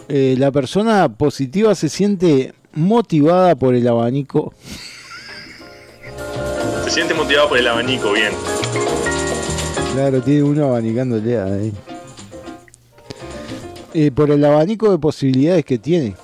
Eh, 0.10 0.36
la 0.40 0.52
persona 0.52 1.08
positiva 1.16 1.76
se 1.76 1.90
siente 1.90 2.56
motivada 2.74 3.54
por 3.56 3.76
el 3.76 3.88
abanico. 3.88 4.52
Se 6.86 6.90
siente 6.90 7.14
motivado 7.14 7.50
por 7.50 7.60
el 7.60 7.68
abanico. 7.68 8.14
Bien. 8.14 8.34
Claro, 9.94 10.24
tiene 10.24 10.42
uno 10.42 10.66
abanicándole 10.66 11.40
ahí. 11.40 11.72
Eh, 13.94 14.10
por 14.10 14.32
el 14.32 14.44
abanico 14.44 14.90
de 14.90 14.98
posibilidades 14.98 15.64
que 15.64 15.78
tiene. 15.78 16.16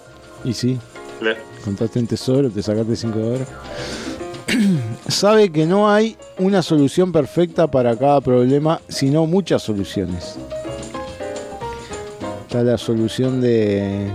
Y 0.43 0.55
sí, 0.55 0.79
Claro. 1.19 1.37
contaste 1.63 1.99
en 1.99 2.07
tesoro, 2.07 2.49
te 2.49 2.63
sacaste 2.63 2.95
5 2.95 3.19
horas. 3.19 3.47
Sabe 5.07 5.51
que 5.51 5.65
no 5.65 5.89
hay 5.91 6.17
una 6.37 6.61
solución 6.61 7.11
perfecta 7.11 7.67
para 7.67 7.95
cada 7.97 8.21
problema, 8.21 8.81
sino 8.87 9.25
muchas 9.25 9.63
soluciones. 9.63 10.37
Está 12.43 12.63
la 12.63 12.77
solución 12.77 13.41
de. 13.41 14.09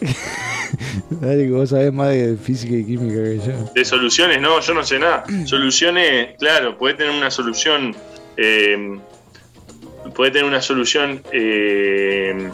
Dale, 1.10 1.44
que 1.44 1.50
vos 1.50 1.70
sabés 1.70 1.92
más 1.92 2.08
de 2.10 2.36
física 2.36 2.74
y 2.74 2.84
química 2.84 3.22
que 3.22 3.38
yo. 3.38 3.72
De 3.74 3.84
soluciones, 3.84 4.40
no, 4.40 4.60
yo 4.60 4.74
no 4.74 4.84
sé 4.84 4.98
nada. 4.98 5.24
Soluciones, 5.44 6.36
claro, 6.38 6.76
puede 6.78 6.94
tener 6.94 7.12
una 7.12 7.30
solución. 7.30 7.94
eh, 8.36 8.98
puede 10.14 10.30
tener 10.32 10.46
una 10.46 10.62
solución. 10.62 11.22
eh, 11.32 12.50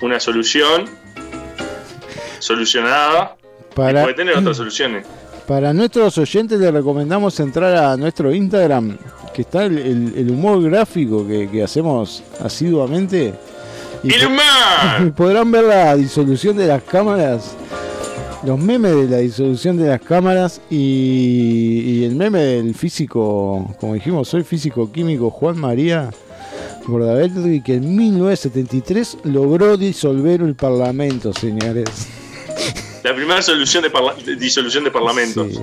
una 0.00 0.18
solución 0.18 0.86
solucionada. 2.40 3.36
Para, 3.74 4.02
puede 4.02 4.14
tener 4.14 4.36
otras 4.36 4.56
soluciones. 4.56 5.06
para 5.46 5.72
nuestros 5.72 6.16
oyentes 6.18 6.58
les 6.60 6.72
recomendamos 6.72 7.38
entrar 7.40 7.74
a 7.76 7.96
nuestro 7.96 8.32
Instagram, 8.34 8.96
que 9.34 9.42
está 9.42 9.64
el, 9.64 9.78
el- 9.78 10.14
el 10.16 10.30
humor 10.30 10.62
gráfico 10.62 11.26
que, 11.26 11.48
que 11.50 11.62
hacemos 11.62 12.22
asiduamente. 12.42 13.34
Y 14.02 14.08
po- 14.10 14.16
¡Ilumar! 14.16 15.12
podrán 15.16 15.50
ver 15.50 15.64
la 15.64 15.96
disolución 15.96 16.56
de 16.56 16.66
las 16.66 16.82
cámaras, 16.82 17.54
los 18.44 18.58
memes 18.58 18.94
de 18.96 19.08
la 19.08 19.18
disolución 19.18 19.76
de 19.76 19.88
las 19.88 20.00
cámaras 20.00 20.60
y, 20.68 20.76
y 22.00 22.04
el 22.04 22.16
meme 22.16 22.40
del 22.40 22.74
físico, 22.74 23.72
como 23.80 23.94
dijimos, 23.94 24.28
soy 24.28 24.42
físico 24.42 24.90
químico 24.90 25.30
Juan 25.30 25.56
María 25.58 26.10
Bordaberry, 26.86 27.62
que 27.62 27.74
en 27.76 27.94
1973 27.96 29.18
logró 29.24 29.76
disolver 29.76 30.40
el 30.42 30.56
Parlamento, 30.56 31.32
señores. 31.32 32.08
La 33.02 33.14
primera 33.14 33.42
solución 33.42 33.82
de, 33.82 33.90
parla- 33.90 34.14
de 34.14 34.36
disolución 34.36 34.84
de 34.84 34.90
parlamentos. 34.90 35.46
Sí. 35.52 35.60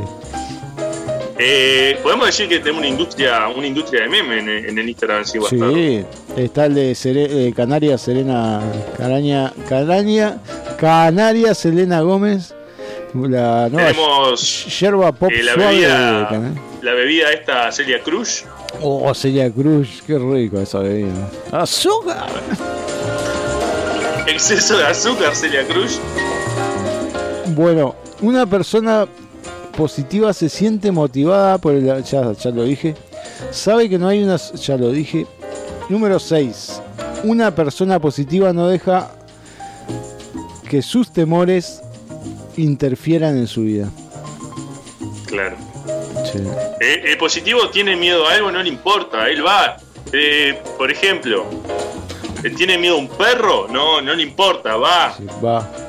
Eh, 1.42 1.98
Podemos 2.04 2.26
decir 2.26 2.50
que 2.50 2.60
tenemos 2.60 2.80
una 2.80 2.90
industria, 2.90 3.48
una 3.48 3.66
industria 3.66 4.02
de 4.02 4.10
meme 4.10 4.40
en, 4.40 4.50
en 4.50 4.78
el 4.78 4.90
Instagram, 4.90 5.24
sí. 5.24 5.40
Sí, 5.50 6.06
está 6.36 6.66
el 6.66 6.76
de 6.76 6.92
Sere- 6.92 7.30
eh, 7.48 7.54
Canaria 7.56 7.98
Serena 7.98 8.62
Caraña, 8.98 9.54
Caraña, 9.70 10.38
Canaria 10.78 11.56
Selena 11.56 12.02
Gómez, 12.02 12.54
la 13.14 13.70
nueva 13.70 13.88
Tenemos 13.92 14.80
yerba 14.80 15.12
pop 15.14 15.32
eh, 15.32 15.42
la 15.44 15.56
de 15.56 15.58
bebida, 15.66 16.42
la 16.82 16.94
bebida 16.94 17.32
esta 17.32 17.72
Celia 17.72 18.02
Cruz. 18.04 18.44
Oh, 18.82 19.14
Celia 19.14 19.50
Cruz, 19.50 20.04
qué 20.06 20.20
rico 20.20 20.60
esa 20.60 20.80
bebida. 20.80 21.30
¡Azúcar! 21.54 22.28
Exceso 24.28 24.78
de 24.78 24.86
azúcar, 24.86 25.34
Celia 25.36 25.66
Cruz. 25.66 26.00
Bueno, 27.50 27.96
una 28.22 28.46
persona 28.46 29.08
positiva 29.76 30.34
se 30.34 30.50
siente 30.50 30.92
motivada 30.92 31.58
por 31.58 31.74
el. 31.74 32.04
Ya, 32.04 32.32
ya 32.34 32.52
lo 32.52 32.64
dije. 32.64 32.96
Sabe 33.52 33.90
que 33.90 33.98
no 33.98 34.08
hay 34.08 34.24
una. 34.24 34.38
Ya 34.38 34.78
lo 34.78 34.92
dije. 34.92 35.26
Número 35.90 36.20
6. 36.20 36.82
Una 37.24 37.54
persona 37.54 38.00
positiva 38.00 38.54
no 38.54 38.68
deja 38.68 39.12
que 40.70 40.82
sus 40.82 41.12
temores 41.12 41.82
interfieran 42.58 43.38
en 43.38 43.48
su 43.48 43.64
vida. 43.64 43.90
Claro. 45.26 45.58
Sí. 46.32 46.40
Eh, 46.80 47.04
el 47.06 47.18
positivo 47.18 47.70
tiene 47.70 47.96
miedo 47.96 48.28
a 48.28 48.34
algo, 48.34 48.52
no 48.52 48.62
le 48.62 48.70
importa, 48.70 49.30
él 49.30 49.46
va. 49.46 49.78
Eh, 50.12 50.62
por 50.78 50.92
ejemplo, 50.92 51.46
eh, 52.44 52.50
¿tiene 52.52 52.78
miedo 52.78 52.96
a 52.96 53.00
un 53.00 53.08
perro? 53.08 53.68
No, 53.70 54.02
no 54.02 54.14
le 54.14 54.24
importa, 54.24 54.76
va. 54.76 55.16
Sí, 55.18 55.26
va. 55.44 55.89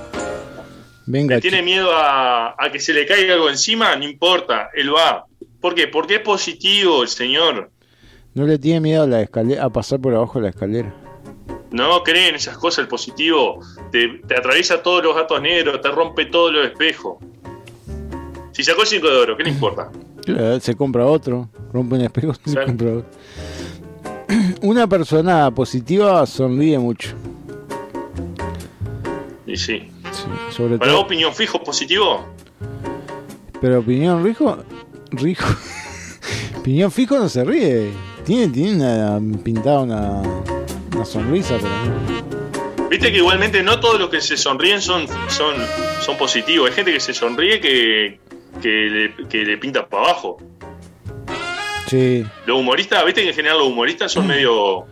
Venga, 1.10 1.34
¿Le 1.36 1.40
tiene 1.40 1.62
miedo 1.62 1.90
a, 1.92 2.54
a 2.56 2.70
que 2.70 2.78
se 2.78 2.92
le 2.92 3.04
caiga 3.04 3.34
algo 3.34 3.50
encima? 3.50 3.96
No 3.96 4.04
importa, 4.04 4.70
él 4.74 4.94
va. 4.94 5.24
¿Por 5.60 5.74
qué? 5.74 5.88
Porque 5.88 6.16
es 6.16 6.20
positivo 6.20 7.02
el 7.02 7.08
señor. 7.08 7.70
no 8.34 8.46
le 8.46 8.58
tiene 8.58 8.80
miedo 8.80 9.02
a 9.02 9.06
la 9.06 9.20
escalera, 9.22 9.64
a 9.64 9.70
pasar 9.70 10.00
por 10.00 10.14
abajo 10.14 10.38
de 10.38 10.44
la 10.44 10.50
escalera. 10.50 10.94
No 11.72 12.02
cree 12.04 12.28
en 12.28 12.36
esas 12.36 12.56
cosas 12.56 12.84
el 12.84 12.88
positivo. 12.88 13.60
Te, 13.90 14.20
te 14.26 14.34
atraviesa 14.36 14.82
todos 14.82 15.02
los 15.02 15.14
gatos 15.16 15.40
negros, 15.42 15.80
te 15.80 15.88
rompe 15.88 16.26
todos 16.26 16.52
los 16.52 16.64
espejos. 16.66 17.18
Si 18.52 18.62
sacó 18.62 18.82
el 18.82 18.86
5 18.88 19.06
de 19.08 19.16
oro, 19.16 19.36
¿qué 19.36 19.42
le 19.44 19.50
importa? 19.50 19.90
Se 20.60 20.74
compra 20.76 21.06
otro, 21.06 21.48
rompe 21.72 21.96
un 21.96 22.02
espejo, 22.02 22.34
se 22.44 22.64
compra 22.64 22.88
otro. 22.98 23.10
Una 24.62 24.86
persona 24.86 25.50
positiva 25.50 26.24
sonríe 26.26 26.78
mucho. 26.78 27.10
Y 29.46 29.56
sí. 29.56 29.88
Sí, 30.22 30.54
sobre 30.54 30.78
¿Para 30.78 30.92
todo. 30.92 31.00
opinión 31.02 31.35
fijo 31.35 31.62
positivo? 31.62 32.26
Pero 33.61 33.80
opinión 33.80 34.24
rijo, 34.24 34.59
rijo. 35.12 35.46
opinión 36.59 36.90
fijo 36.90 37.18
no 37.18 37.28
se 37.28 37.44
ríe. 37.44 37.90
Tiene, 38.24 38.48
tiene 38.48 38.74
una, 38.74 39.20
pintada 39.42 39.80
una, 39.80 40.22
una 40.94 41.04
sonrisa, 41.04 41.56
pero. 41.61 42.88
Viste 42.90 43.12
que 43.12 43.18
igualmente 43.18 43.62
no 43.62 43.78
todos 43.78 44.00
los 44.00 44.11
que 44.11 44.20
se 44.20 44.37
sonríen 44.37 44.83
son, 44.83 45.06
son, 45.28 45.54
son 46.00 46.16
positivos. 46.18 46.68
Hay 46.68 46.74
gente 46.74 46.92
que 46.92 47.00
se 47.00 47.14
sonríe 47.14 47.61
que, 47.61 48.18
que, 48.61 48.68
le, 48.68 49.28
que 49.28 49.44
le 49.44 49.59
pinta 49.59 49.87
para 49.87 50.04
abajo. 50.11 50.38
Sí, 51.87 52.24
Los 52.46 52.59
humoristas, 52.59 53.04
viste 53.04 53.22
que 53.22 53.30
en 53.30 53.35
general 53.35 53.59
los 53.59 53.68
humoristas 53.68 54.12
son 54.12 54.26
medio 54.26 54.87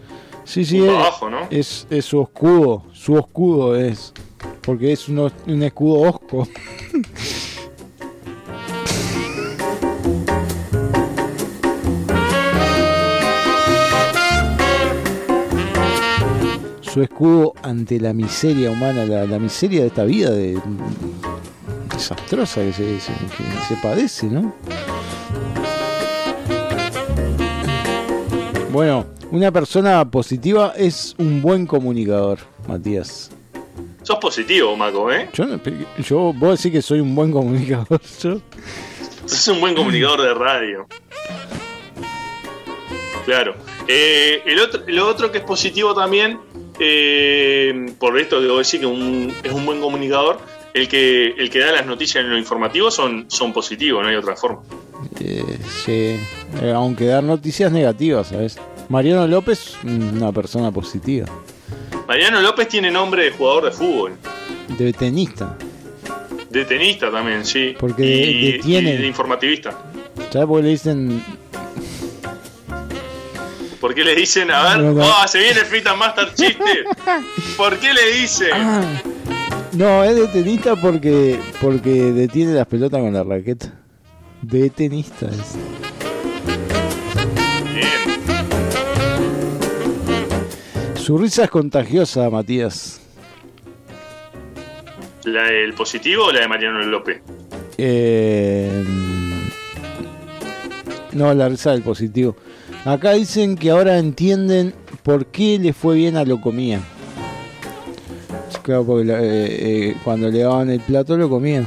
sí, 0.44 0.64
sí. 0.64 0.82
Es, 0.84 0.88
abajo, 0.88 1.30
¿no? 1.30 1.46
es, 1.50 1.86
es 1.90 2.04
su 2.04 2.22
escudo. 2.22 2.84
Su 2.92 3.18
escudo 3.18 3.76
es. 3.76 4.12
Porque 4.62 4.92
es 4.92 5.08
un 5.08 5.30
escudo 5.62 6.00
osco. 6.10 6.48
Su 16.80 17.02
escudo 17.02 17.52
ante 17.62 18.00
la 18.00 18.12
miseria 18.12 18.70
humana, 18.70 19.04
la, 19.04 19.38
miseria 19.38 19.82
de 19.82 19.86
esta 19.88 20.04
vida 20.04 20.30
de, 20.30 20.58
desastrosa 21.94 22.62
que 22.62 22.72
se, 22.72 23.00
se- 23.00 23.12
que 23.12 23.66
se 23.68 23.76
padece, 23.82 24.26
¿no? 24.26 24.52
Bueno, 28.72 29.04
una 29.30 29.52
persona 29.52 30.08
positiva 30.10 30.72
es 30.76 31.14
un 31.18 31.42
buen 31.42 31.66
comunicador, 31.66 32.38
Matías. 32.66 33.30
Sos 34.08 34.18
positivo, 34.20 34.74
Maco, 34.74 35.12
¿eh? 35.12 35.28
Yo, 35.34 35.44
yo 35.98 36.32
vos 36.32 36.56
decís 36.56 36.72
que 36.72 36.80
soy 36.80 37.00
un 37.00 37.14
buen 37.14 37.30
comunicador. 37.30 38.00
Yo, 38.22 38.40
Sos 39.26 39.48
un 39.48 39.60
buen 39.60 39.74
comunicador 39.74 40.22
de 40.22 40.32
radio. 40.32 40.86
Claro. 43.26 43.54
Eh, 43.86 44.40
el 44.46 44.58
otro, 44.60 44.80
lo 44.86 45.06
otro 45.06 45.30
que 45.30 45.36
es 45.38 45.44
positivo 45.44 45.92
también, 45.94 46.38
eh, 46.80 47.92
por 47.98 48.18
esto 48.18 48.36
vos 48.48 48.66
decís 48.66 48.80
que 48.80 48.86
un- 48.86 49.30
es 49.42 49.52
un 49.52 49.66
buen 49.66 49.78
comunicador, 49.82 50.38
el 50.72 50.88
que, 50.88 51.34
el 51.36 51.50
que 51.50 51.58
da 51.58 51.72
las 51.72 51.84
noticias 51.84 52.24
en 52.24 52.30
lo 52.30 52.38
informativo 52.38 52.90
son, 52.90 53.26
son 53.28 53.52
positivos, 53.52 54.02
no 54.02 54.08
hay 54.08 54.16
otra 54.16 54.36
forma. 54.36 54.62
eh, 55.20 55.58
sí, 55.84 56.18
eh, 56.62 56.72
aunque 56.74 57.04
dar 57.04 57.22
noticias 57.24 57.70
negativas, 57.70 58.28
¿sabes? 58.28 58.58
Mariano 58.88 59.26
López, 59.26 59.76
una 59.84 60.32
persona 60.32 60.70
positiva, 60.70 61.26
Mariano 62.08 62.40
López 62.40 62.66
tiene 62.68 62.90
nombre 62.90 63.22
de 63.24 63.30
jugador 63.30 63.66
de 63.66 63.70
fútbol, 63.70 64.16
de 64.78 64.92
tenista. 64.94 65.56
de 66.50 66.64
tenista 66.64 67.10
también, 67.10 67.44
sí. 67.44 67.76
Porque 67.78 68.02
y, 68.04 68.52
detiene- 68.52 68.94
y 68.94 68.96
de 68.98 69.06
informativista. 69.06 69.76
¿Sabes 70.32 70.48
por 70.48 70.56
qué 70.60 70.62
le 70.64 70.68
dicen 70.70 71.22
¿Por 73.80 73.94
qué 73.94 74.04
le 74.04 74.14
dicen, 74.16 74.50
a 74.50 74.74
ver, 74.74 74.78
No, 74.84 74.92
no. 74.92 75.06
¡oh, 75.06 75.28
se 75.28 75.38
viene 75.38 75.60
Frita 75.60 75.94
Master 75.94 76.30
chiste! 76.34 76.84
¿Por 77.56 77.78
qué 77.78 77.92
le 77.94 78.12
dicen? 78.20 78.50
Ah, 78.52 78.82
no, 79.72 80.02
es 80.02 80.16
de 80.16 80.26
tenista 80.28 80.74
porque 80.76 81.38
porque 81.60 81.90
detiene 82.12 82.54
las 82.54 82.66
pelotas 82.66 83.00
con 83.00 83.12
la 83.12 83.22
raqueta. 83.22 83.72
De 84.42 84.70
tenista 84.70 85.26
es. 85.26 85.56
Su 91.08 91.16
risa 91.16 91.44
es 91.44 91.50
contagiosa, 91.50 92.28
Matías. 92.28 93.00
¿La 95.24 95.44
del 95.44 95.72
positivo 95.72 96.26
o 96.26 96.32
la 96.32 96.40
de 96.40 96.48
Mariano 96.48 96.84
López? 96.84 97.22
Eh, 97.78 98.84
no, 101.12 101.32
la 101.32 101.48
risa 101.48 101.70
del 101.70 101.80
positivo. 101.80 102.36
Acá 102.84 103.12
dicen 103.12 103.56
que 103.56 103.70
ahora 103.70 103.96
entienden 103.96 104.74
por 105.02 105.24
qué 105.24 105.58
le 105.58 105.72
fue 105.72 105.96
bien 105.96 106.18
a 106.18 106.26
Locomía. 106.26 106.82
Claro, 108.60 108.84
porque 108.84 109.10
eh, 109.10 109.16
eh, 109.18 109.96
cuando 110.04 110.28
le 110.28 110.40
daban 110.40 110.68
el 110.68 110.80
plato 110.80 111.16
lo 111.16 111.30
comían. 111.30 111.66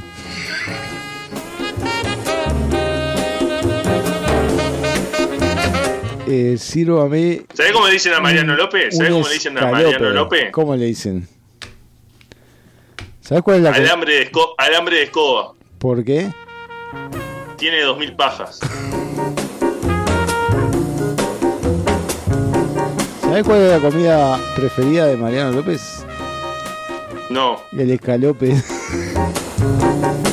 Eh, 6.34 6.56
sírvame 6.56 7.42
¿Sabés 7.52 7.72
cómo 7.72 7.86
le 7.88 7.92
dicen 7.92 8.14
a 8.14 8.20
Mariano 8.20 8.56
López? 8.56 8.96
¿Sabés 8.96 9.12
cómo 9.12 9.28
le 9.28 9.34
dicen 9.34 9.58
a 9.58 9.66
Mariano. 9.70 10.10
López? 10.12 10.50
¿Cómo 10.50 10.74
le 10.74 10.86
dicen? 10.86 11.28
¿Sabes 13.20 13.42
cuál 13.42 13.58
es 13.58 13.62
la 13.64 13.70
Alambre 13.72 14.14
de, 14.14 14.32
esco- 14.32 14.54
alambre 14.56 14.96
de 14.96 15.02
escoba. 15.02 15.52
¿Por 15.78 16.02
qué? 16.02 16.32
Tiene 17.58 17.82
dos 17.82 17.98
mil 17.98 18.16
pajas. 18.16 18.60
¿Sabes 23.20 23.44
cuál 23.44 23.60
es 23.60 23.70
la 23.82 23.90
comida 23.90 24.40
preferida 24.56 25.04
de 25.08 25.18
Mariano 25.18 25.52
López? 25.52 26.06
No. 27.28 27.60
El 27.76 27.90
escalope. 27.90 28.56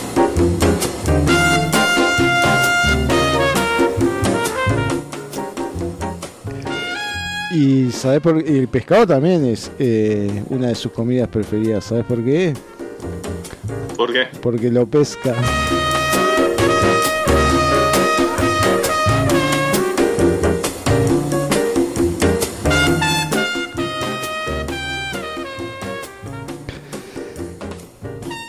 Y 7.62 7.92
sabes 7.92 8.22
por 8.22 8.38
el 8.38 8.70
pescado 8.70 9.06
también 9.06 9.44
es 9.44 9.70
eh, 9.80 10.46
una 10.48 10.70
de 10.70 10.76
sus 10.76 10.94
comidas 10.94 11.28
preferidas. 11.28 11.84
¿Sabes 11.84 12.06
por 12.06 12.24
qué? 12.24 12.54
¿Por 13.98 14.14
qué? 14.14 14.28
Porque 14.42 14.72
lo 14.72 14.88
pesca. 14.88 15.36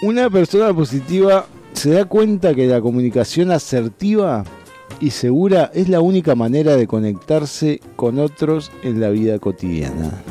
Una 0.05 0.31
persona 0.31 0.73
positiva 0.73 1.47
se 1.73 1.91
da 1.91 2.05
cuenta 2.05 2.55
que 2.55 2.69
la 2.69 2.81
comunicación 2.81 3.51
asertiva 3.51 4.45
y 4.99 5.11
segura 5.11 5.71
es 5.75 5.89
la 5.89 6.01
única 6.01 6.35
manera 6.35 6.77
de 6.77 6.87
conectarse 6.87 7.81
con 7.97 8.19
otros 8.19 8.71
en 8.83 9.01
la 9.01 9.11
vida 9.11 9.39
cotidiana. 9.39 10.23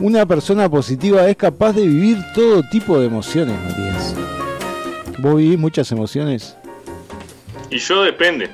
Una 0.00 0.24
persona 0.26 0.68
positiva 0.68 1.28
es 1.28 1.36
capaz 1.36 1.72
de 1.74 1.86
vivir 1.86 2.18
todo 2.34 2.62
tipo 2.70 2.98
de 2.98 3.06
emociones, 3.06 3.54
Matías. 3.62 4.14
¿Vos 5.18 5.36
vivís 5.36 5.58
muchas 5.58 5.90
emociones? 5.92 6.56
Y 7.70 7.78
yo 7.78 8.02
depende. 8.02 8.48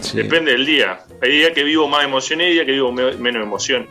Sí. 0.00 0.16
Depende 0.16 0.52
del 0.52 0.66
día. 0.66 1.00
Hay 1.22 1.30
días 1.30 1.52
que 1.54 1.62
vivo 1.62 1.86
más 1.88 2.04
emoción 2.04 2.40
y 2.40 2.44
hay 2.44 2.52
días 2.54 2.66
que 2.66 2.72
vivo 2.72 2.90
me- 2.92 3.14
menos 3.16 3.42
emoción. 3.44 3.86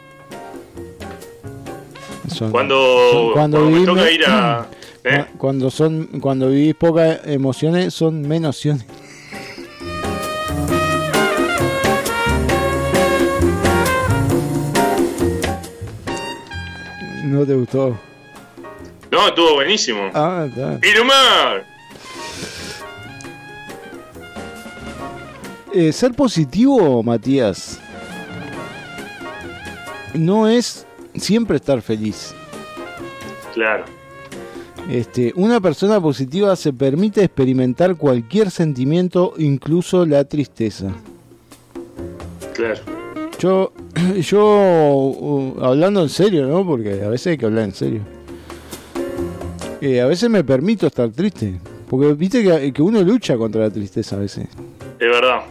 Son- 2.28 2.52
Cuando, 2.52 2.76
son- 3.12 3.34
cuando, 3.34 3.60
me 3.70 3.86
toca 3.86 4.12
ir 4.12 4.26
a. 4.28 4.68
¿eh? 5.06 5.26
Cu- 5.32 5.38
Cuando 5.38 5.70
son, 5.72 6.08
cuando 6.20 6.50
vivís 6.50 6.76
pocas 6.76 7.20
emociones, 7.26 7.94
son 7.94 8.22
menos 8.22 8.64
emociones. 8.66 8.86
No 17.24 17.46
te 17.46 17.56
gustó. 17.56 17.98
No, 19.12 19.28
estuvo 19.28 19.56
buenísimo. 19.56 20.10
Ah, 20.14 20.46
está. 20.48 20.80
¡Irumar! 20.88 21.66
Eh, 25.74 25.92
ser 25.92 26.14
positivo, 26.14 27.04
Matías, 27.04 27.80
no 30.14 30.48
es 30.48 30.86
siempre 31.16 31.58
estar 31.58 31.82
feliz. 31.82 32.34
Claro. 33.54 33.84
Este, 34.90 35.34
una 35.36 35.60
persona 35.60 36.00
positiva 36.00 36.56
se 36.56 36.72
permite 36.72 37.24
experimentar 37.24 37.96
cualquier 37.96 38.52
sentimiento, 38.52 39.34
incluso 39.38 40.06
la 40.06 40.24
tristeza. 40.26 40.94
Claro. 42.54 42.80
Yo, 43.40 43.74
yo, 44.22 44.46
uh, 44.46 45.58
hablando 45.64 46.02
en 46.04 46.10
serio, 46.10 46.46
¿no? 46.48 46.66
Porque 46.66 47.02
a 47.04 47.10
veces 47.10 47.28
hay 47.32 47.38
que 47.38 47.46
hablar 47.46 47.64
en 47.66 47.74
serio. 47.74 48.02
Eh, 49.82 50.02
a 50.02 50.06
veces 50.06 50.30
me 50.30 50.44
permito 50.44 50.88
estar 50.88 51.10
triste. 51.10 51.60
Porque 51.90 52.14
viste 52.14 52.44
que, 52.44 52.72
que 52.74 52.82
uno 52.82 53.02
lucha 53.02 53.38
contra 53.38 53.62
la 53.62 53.70
tristeza 53.70 54.16
a 54.16 54.20
veces. 54.20 54.48
Es 55.00 55.08
verdad. 55.10 55.42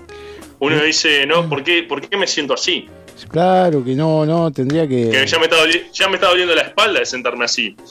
Uno 0.60 0.82
dice, 0.82 1.26
no, 1.26 1.48
¿por 1.48 1.62
qué, 1.62 1.82
¿por 1.82 2.00
qué 2.00 2.16
me 2.16 2.26
siento 2.26 2.54
así? 2.54 2.86
Claro 3.28 3.84
que 3.84 3.94
no, 3.94 4.24
no, 4.26 4.50
tendría 4.50 4.88
Que 4.88 5.10
que... 5.10 5.26
ya 5.26 5.38
me, 5.38 5.44
está 5.44 5.56
doli- 5.64 5.84
ya 5.92 6.08
me 6.08 6.14
está 6.16 6.28
doliendo 6.28 6.54
la 6.54 6.62
espalda 6.62 7.00
de 7.00 7.06
sentarme 7.06 7.44
así. 7.44 7.76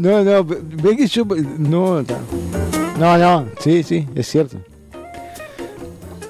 No, 0.00 0.24
no, 0.24 0.44
ve 0.44 0.96
que 0.96 1.06
yo... 1.06 1.24
No, 1.58 2.02
no, 2.98 3.18
no, 3.18 3.48
sí, 3.60 3.82
sí, 3.82 4.06
es 4.14 4.26
cierto. 4.26 4.56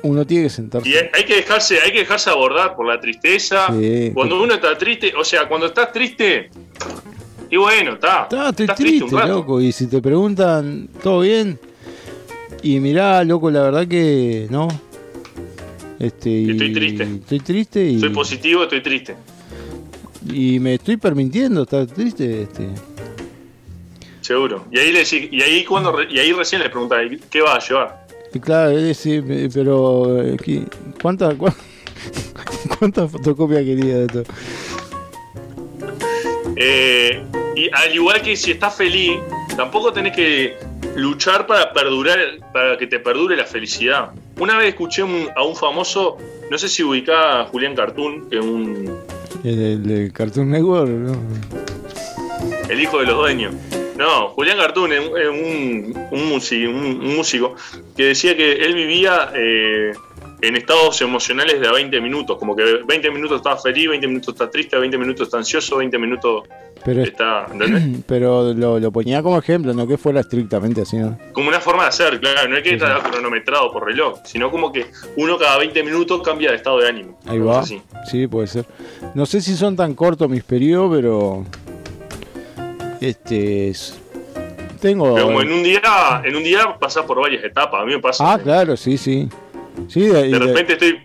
Uno 0.03 0.27
tiene 0.27 0.45
que 0.45 0.51
sentarse. 0.51 0.89
Y 0.89 0.95
hay 0.95 1.25
que 1.25 1.37
dejarse, 1.37 1.79
hay 1.81 1.93
que 1.93 1.99
dejarse 2.01 2.31
abordar 2.31 2.75
por 2.75 2.87
la 2.87 2.99
tristeza. 3.01 3.67
Sí. 3.79 4.11
Cuando 4.15 4.43
uno 4.43 4.55
está 4.55 4.77
triste, 4.79 5.13
o 5.19 5.25
sea, 5.25 5.47
cuando 5.47 5.67
estás 5.67 5.93
triste, 5.93 6.51
y 7.51 7.57
bueno, 7.57 7.95
está. 7.95 8.23
Está, 8.23 8.49
estoy 8.49 8.65
estás 8.65 8.77
triste, 8.79 9.15
rato. 9.17 9.29
loco. 9.29 9.61
Y 9.61 9.73
si 9.73 9.87
te 9.89 10.01
preguntan, 10.01 10.89
¿todo 11.03 11.21
bien? 11.21 11.59
Y 12.63 12.81
mirá, 12.81 13.23
loco, 13.25 13.51
la 13.51 13.63
verdad 13.63 13.87
que 13.87 14.47
no. 14.51 14.69
Este, 15.99 16.31
y- 16.31 16.51
Estoy 16.51 16.73
triste. 16.73 17.03
Estoy 17.05 17.41
triste 17.41 17.85
y. 17.85 18.01
Soy 18.01 18.09
positivo, 18.11 18.63
estoy 18.63 18.83
triste. 18.83 19.17
Y 20.33 20.59
me 20.61 20.75
estoy 20.75 20.97
permitiendo 20.97 21.63
estar 21.63 21.87
triste. 21.87 22.43
Este. 22.43 22.69
Seguro. 24.21 24.67
Y 24.71 24.79
ahí, 24.79 24.93
le 24.93 25.01
decís- 25.01 25.29
y 25.31 25.43
ahí, 25.43 25.65
cuando, 25.65 26.03
y 26.03 26.19
ahí 26.19 26.33
recién 26.33 26.61
le 26.63 26.69
preguntaba, 26.71 27.03
¿qué 27.31 27.41
va 27.41 27.55
a 27.55 27.59
llevar? 27.59 28.07
Claro, 28.41 28.79
eh, 28.79 29.49
pero 29.53 30.23
eh, 30.23 30.37
¿qué- 30.43 30.65
¿cuánta, 31.03 31.31
cua- 31.39 31.55
¿cuánta 32.79 33.09
fotocopia 33.09 33.59
quería 33.65 33.99
de 33.99 34.05
esto? 34.07 34.23
Eh, 36.57 37.23
y 37.57 37.69
al 37.73 37.95
igual 37.95 38.21
que 38.23 38.37
si 38.37 38.53
estás 38.53 38.75
feliz, 38.77 39.19
tampoco 39.57 39.93
tenés 39.93 40.15
que 40.15 40.57
luchar 40.97 41.47
para 41.47 41.73
perdurar, 41.73 42.19
para 42.53 42.77
que 42.77 42.87
te 42.87 42.99
perdure 42.99 43.37
la 43.37 43.45
felicidad. 43.45 44.11
Una 44.39 44.57
vez 44.59 44.69
escuché 44.69 45.03
un- 45.03 45.29
a 45.37 45.43
un 45.45 45.57
famoso, 45.57 46.17
no 46.51 46.59
sé 46.59 46.69
si 46.69 46.83
ubicaba 46.83 47.43
a 47.43 47.45
Julián 47.47 47.75
Cartoon, 47.75 48.29
que 48.29 48.39
es 48.39 48.45
un, 48.45 48.97
El, 49.45 49.61
el 49.61 49.83
de 49.87 50.13
Cartoon 50.13 50.51
Network, 50.51 50.89
¿no? 50.91 51.13
el 52.69 52.81
hijo 52.81 52.99
de 53.01 53.07
los 53.07 53.17
dueños. 53.17 53.55
No, 54.01 54.29
Julián 54.31 54.57
Cartoon 54.57 54.93
es 54.93 55.01
un, 55.29 56.29
músico, 56.29 56.71
un- 56.71 57.01
un 57.03 57.17
músico 57.17 57.55
que 57.97 58.05
decía 58.07 58.35
que 58.37 58.53
él 58.53 58.75
vivía 58.75 59.31
eh, 59.35 59.93
en 60.41 60.57
estados 60.57 61.03
emocionales 61.03 61.61
de 61.61 61.69
a 61.69 61.73
20 61.73 62.01
minutos, 62.01 62.39
como 62.39 62.57
que 62.57 62.81
20 62.89 63.11
minutos 63.11 63.37
está 63.37 63.59
feliz, 63.59 63.91
20 63.91 64.07
minutos 64.09 64.33
está 64.35 64.51
triste, 64.51 64.79
20 64.79 64.97
minutos 64.97 65.27
está 65.29 65.37
ansioso, 65.37 65.77
20 65.77 65.99
minutos 65.99 66.45
Pero, 66.83 67.03
está... 67.03 67.47
¿entendés? 67.53 67.99
pero 68.07 68.55
lo, 68.55 68.79
lo 68.81 68.91
ponía 68.91 69.23
como 69.23 69.37
ejemplo, 69.37 69.75
no 69.75 69.87
que 69.87 69.99
fuera 69.99 70.21
estrictamente 70.21 70.81
así, 70.81 70.97
¿no? 70.97 71.19
Como 71.35 71.51
una 71.51 71.61
forma 71.61 71.83
de 71.83 71.89
hacer, 71.91 72.19
claro, 72.21 72.49
no 72.49 72.57
es 72.57 72.63
que 72.63 72.73
está 72.77 73.03
cronometrado 73.03 73.71
por 73.71 73.85
reloj, 73.85 74.21
sino 74.25 74.51
como 74.51 74.73
que 74.73 74.87
uno 75.17 75.37
cada 75.37 75.59
20 75.59 75.83
minutos 75.83 76.23
cambia 76.23 76.51
de 76.53 76.57
estado 76.57 76.79
de 76.79 76.89
ánimo. 76.89 77.19
Ahí 77.27 77.39
va. 77.39 77.61
así. 77.61 77.83
Sí, 78.11 78.27
puede 78.27 78.47
ser. 78.47 78.65
No 79.15 79.27
sé 79.27 79.43
si 79.43 79.55
son 79.57 79.77
tan 79.77 79.95
cortos 79.95 80.27
mis 80.31 80.43
periodos, 80.43 80.97
pero. 80.97 81.45
Este. 83.01 83.69
es- 83.71 83.99
Tengo. 84.81 85.13
Pero 85.15 85.27
como 85.27 85.43
en 85.43 85.53
un 85.53 85.63
día, 85.63 85.81
en 86.25 86.37
un 86.37 86.43
día 86.43 86.77
pasás 86.81 87.05
por 87.05 87.21
varias 87.21 87.45
etapas, 87.45 87.83
a 87.83 87.85
mí 87.85 87.93
me 87.93 87.99
pasa. 88.01 88.33
Ah, 88.33 88.37
sí. 88.39 88.45
claro, 88.45 88.77
sí, 88.79 88.97
sí. 88.97 89.29
Sí, 89.89 90.01
de, 90.07 90.39
repente 90.39 90.73
estoy, 90.73 90.99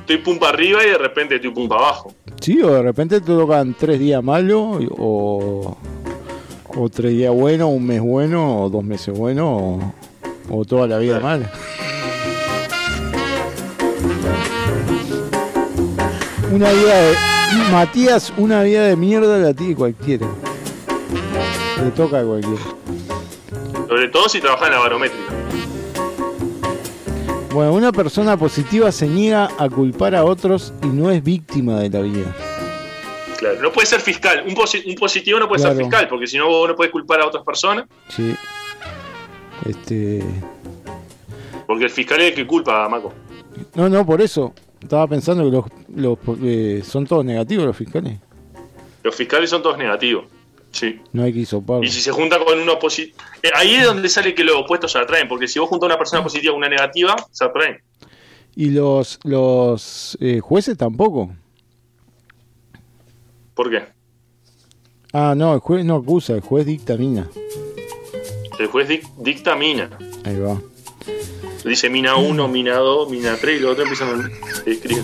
estoy 0.00 0.16
pum 0.18 0.38
para 0.38 0.52
arriba 0.54 0.82
y 0.84 0.88
de 0.90 0.98
repente 0.98 1.34
estoy 1.36 1.50
pum 1.50 1.68
para 1.68 1.82
abajo. 1.82 2.14
sí, 2.40 2.62
o 2.62 2.70
de 2.72 2.82
repente 2.82 3.20
te 3.20 3.26
tocan 3.26 3.74
tres 3.78 3.98
días 4.00 4.22
malos, 4.24 4.78
o. 4.98 5.76
O 6.74 6.88
tres 6.88 7.12
días 7.12 7.34
buenos, 7.34 7.68
un 7.68 7.86
mes 7.86 8.00
bueno, 8.00 8.62
o 8.64 8.70
dos 8.70 8.82
meses 8.82 9.14
buenos, 9.16 9.46
o, 9.46 9.92
o 10.48 10.64
toda 10.64 10.86
la 10.86 10.96
vida 10.96 11.20
Claro. 11.20 11.40
mala. 11.44 11.52
Una 16.50 16.70
vida 16.72 16.96
de. 17.02 17.14
Matías, 17.70 18.32
una 18.38 18.62
vida 18.62 18.84
de 18.86 18.96
mierda 18.96 19.36
la 19.38 19.52
tiene 19.54 19.74
cualquiera. 19.74 20.26
Le 21.84 21.90
toca 21.90 22.20
a 22.20 22.24
cualquiera. 22.24 22.62
Sobre 23.88 24.08
todo 24.08 24.28
si 24.28 24.40
trabajas 24.40 24.68
en 24.68 24.74
la 24.74 24.78
barométrica. 24.80 25.32
Bueno, 27.52 27.72
una 27.74 27.92
persona 27.92 28.36
positiva 28.36 28.90
se 28.92 29.06
niega 29.06 29.50
a 29.58 29.68
culpar 29.68 30.14
a 30.14 30.24
otros 30.24 30.72
y 30.82 30.86
no 30.86 31.10
es 31.10 31.22
víctima 31.22 31.78
de 31.80 31.90
la 31.90 32.00
vida. 32.00 32.34
Claro, 33.38 33.60
no 33.60 33.72
puede 33.72 33.86
ser 33.86 34.00
fiscal. 34.00 34.44
Un, 34.46 34.54
posi- 34.54 34.86
un 34.86 34.94
positivo 34.94 35.38
no 35.38 35.48
puede 35.48 35.60
Claro. 35.60 35.74
ser 35.76 35.84
fiscal, 35.84 36.08
porque 36.08 36.26
si 36.26 36.38
no 36.38 36.48
vos 36.48 36.68
no 36.68 36.76
puedes 36.76 36.92
culpar 36.92 37.20
a 37.20 37.26
otras 37.26 37.44
personas, 37.44 37.86
Sí. 38.08 38.34
Este. 39.66 40.24
porque 41.66 41.84
el 41.84 41.90
fiscal 41.90 42.20
es 42.20 42.28
el 42.30 42.34
que 42.34 42.46
culpa 42.46 42.84
a 42.84 42.88
Maco. 42.88 43.12
No, 43.74 43.88
no, 43.88 44.06
por 44.06 44.20
eso. 44.22 44.52
Estaba 44.80 45.06
pensando 45.06 45.44
que 45.44 45.50
los, 45.50 45.64
los 45.94 46.18
eh, 46.42 46.82
son 46.84 47.06
todos 47.06 47.24
negativos 47.24 47.66
los 47.66 47.76
fiscales. 47.76 48.18
Los 49.02 49.14
fiscales 49.14 49.50
son 49.50 49.62
todos 49.62 49.76
negativos. 49.76 50.24
Sí. 50.72 51.00
No 51.12 51.22
hay 51.22 51.32
que 51.32 51.40
hisoparlos. 51.40 51.86
Y 51.86 51.90
si 51.92 52.00
se 52.00 52.10
junta 52.10 52.38
con 52.42 52.58
uno 52.58 52.78
positivo. 52.78 53.16
ahí 53.54 53.74
es 53.76 53.84
donde 53.84 54.08
sale 54.08 54.34
que 54.34 54.42
los 54.42 54.56
opuestos 54.56 54.92
se 54.92 54.98
atraen, 54.98 55.28
porque 55.28 55.46
si 55.46 55.58
vos 55.58 55.68
juntas 55.68 55.84
a 55.84 55.92
una 55.92 55.98
persona 55.98 56.22
positiva 56.22 56.52
con 56.52 56.58
una 56.58 56.68
negativa, 56.68 57.14
se 57.30 57.44
atraen. 57.44 57.80
Y 58.56 58.70
los, 58.70 59.18
los 59.24 60.16
eh, 60.20 60.40
jueces 60.40 60.76
tampoco. 60.76 61.30
¿Por 63.54 63.70
qué? 63.70 63.82
Ah, 65.12 65.34
no, 65.36 65.52
el 65.54 65.60
juez 65.60 65.84
no 65.84 65.96
acusa, 65.96 66.32
el 66.34 66.40
juez 66.40 66.64
dictamina. 66.66 67.28
El 68.58 68.66
juez 68.68 68.88
dic- 68.88 69.14
dictamina. 69.18 69.90
Ahí 70.24 70.38
va. 70.38 70.60
Dice 71.64 71.88
mina 71.88 72.16
1, 72.16 72.48
mina 72.48 72.74
2, 72.76 73.08
mina 73.08 73.36
3 73.40 73.56
y 73.56 73.60
los 73.60 73.72
otros 73.72 73.88
empiezan 73.88 74.20
a 74.20 74.70
escribir. 74.70 75.02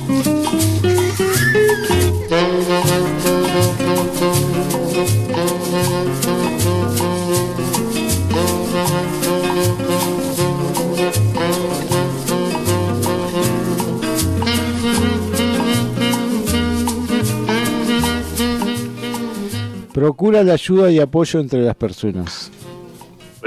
Procura 19.92 20.44
la 20.44 20.52
ayuda 20.52 20.90
y 20.90 21.00
apoyo 21.00 21.40
entre 21.40 21.60
las 21.62 21.74
personas. 21.74 22.47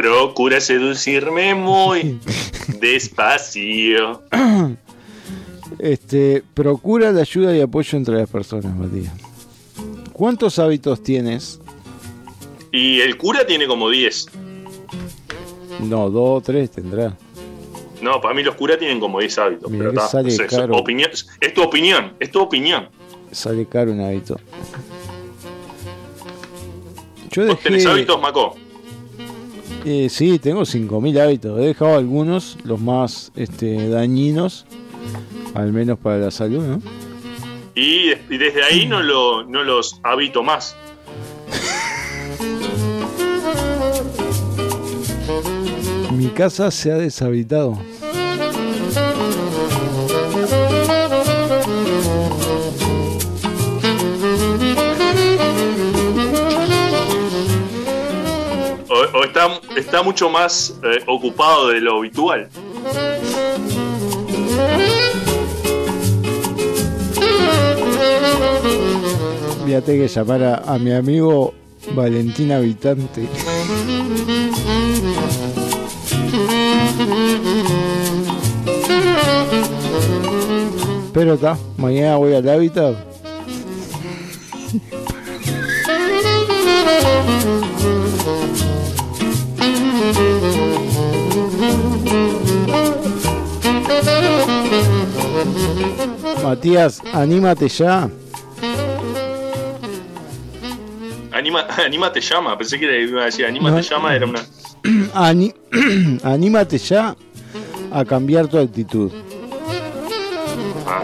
Procura 0.01 0.59
seducirme 0.59 1.53
muy 1.53 2.19
despacio. 2.79 4.23
Este, 5.77 6.43
procura 6.55 7.11
la 7.11 7.21
ayuda 7.21 7.55
y 7.55 7.61
apoyo 7.61 7.99
entre 7.99 8.15
las 8.15 8.27
personas, 8.27 8.75
Matías. 8.75 9.13
¿Cuántos 10.11 10.57
hábitos 10.57 11.03
tienes? 11.03 11.59
Y 12.71 12.99
el 13.01 13.15
cura 13.15 13.45
tiene 13.45 13.67
como 13.67 13.91
10. 13.91 14.25
No, 15.81 16.09
dos 16.09 16.39
o 16.39 16.41
tres 16.41 16.71
tendrá. 16.71 17.15
No, 18.01 18.19
para 18.21 18.33
mí 18.33 18.41
los 18.41 18.55
curas 18.55 18.79
tienen 18.79 18.99
como 18.99 19.19
10 19.19 19.37
hábitos. 19.37 19.69
Mirá 19.69 19.89
pero 19.91 20.01
está, 20.03 20.07
sale 20.09 20.47
caro. 20.47 20.77
opinión, 20.77 21.11
es 21.39 21.53
tu 21.53 21.61
opinión, 21.61 22.13
es 22.19 22.31
tu 22.31 22.39
opinión. 22.41 22.89
Sale 23.31 23.67
caro 23.67 23.91
un 23.91 24.01
hábito. 24.01 24.39
Yo 27.29 27.45
¿Vos 27.45 27.59
tenés 27.59 27.85
hábitos, 27.85 28.19
Maco? 28.19 28.55
Eh, 29.85 30.09
sí, 30.09 30.39
tengo 30.39 30.65
5000 30.65 31.19
hábitos. 31.19 31.59
He 31.59 31.63
dejado 31.63 31.97
algunos, 31.97 32.57
los 32.63 32.79
más 32.79 33.31
este, 33.35 33.89
dañinos, 33.89 34.65
al 35.53 35.73
menos 35.73 35.97
para 35.99 36.17
la 36.17 36.31
salud, 36.31 36.63
¿no? 36.63 36.81
Y, 37.73 38.11
y 38.29 38.37
desde 38.37 38.63
ahí 38.63 38.85
no, 38.85 39.01
lo, 39.01 39.43
no 39.43 39.63
los 39.63 39.99
habito 40.03 40.43
más. 40.43 40.75
Mi 46.11 46.27
casa 46.27 46.69
se 46.69 46.91
ha 46.91 46.97
deshabitado. 46.97 47.79
Está, 59.75 60.03
mucho 60.03 60.29
más 60.29 60.77
eh, 60.83 61.03
ocupado 61.07 61.69
de 61.69 61.81
lo 61.81 61.97
habitual. 61.97 62.49
Tener 69.85 70.01
que 70.01 70.07
llamar 70.09 70.43
a, 70.43 70.55
a 70.73 70.77
mi 70.77 70.91
amigo 70.91 71.53
Valentín 71.95 72.51
Habitante. 72.51 73.27
Pero 81.13 81.33
está, 81.33 81.57
mañana 81.77 82.17
voy 82.17 82.33
al 82.33 82.49
hábitat. 82.49 83.10
Matías, 96.43 97.01
anímate 97.13 97.67
ya. 97.69 98.09
Anima, 101.31 101.65
anima 101.85 102.11
te 102.11 102.21
llama, 102.21 102.57
pensé 102.57 102.79
que 102.79 103.03
iba 103.03 103.21
a 103.21 103.25
decir 103.25 103.45
anima 103.45 103.71
No. 103.71 103.79
llama, 103.79 104.15
era 104.15 104.25
una. 104.25 104.41
Anímate 106.23 106.77
ya 106.77 107.15
a 107.91 108.05
cambiar 108.05 108.47
tu 108.47 108.57
actitud. 108.57 109.11
Ah. 110.87 111.03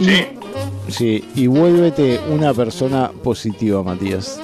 Y- 0.00 0.04
Sí, 0.04 0.26
Sí, 0.88 1.28
y 1.34 1.46
vuélvete 1.48 2.18
una 2.30 2.54
persona 2.54 3.10
positiva, 3.22 3.82
Matías. 3.82 4.40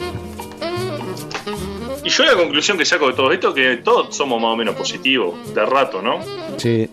y 2.04 2.10
yo 2.10 2.24
la 2.24 2.34
conclusión 2.34 2.76
que 2.76 2.84
saco 2.84 3.06
de 3.08 3.14
todo 3.14 3.32
esto 3.32 3.48
es 3.48 3.54
que 3.54 3.76
todos 3.82 4.14
somos 4.14 4.40
más 4.42 4.50
o 4.52 4.56
menos 4.56 4.74
positivos, 4.74 5.34
de 5.54 5.64
rato, 5.64 6.02
¿no? 6.02 6.18
Sí, 6.58 6.86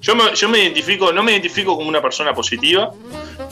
Yo 0.00 0.14
me, 0.16 0.34
yo 0.34 0.48
me 0.48 0.58
identifico, 0.62 1.12
no 1.12 1.22
me 1.22 1.32
identifico 1.32 1.76
como 1.76 1.88
una 1.88 2.00
persona 2.00 2.32
positiva, 2.34 2.90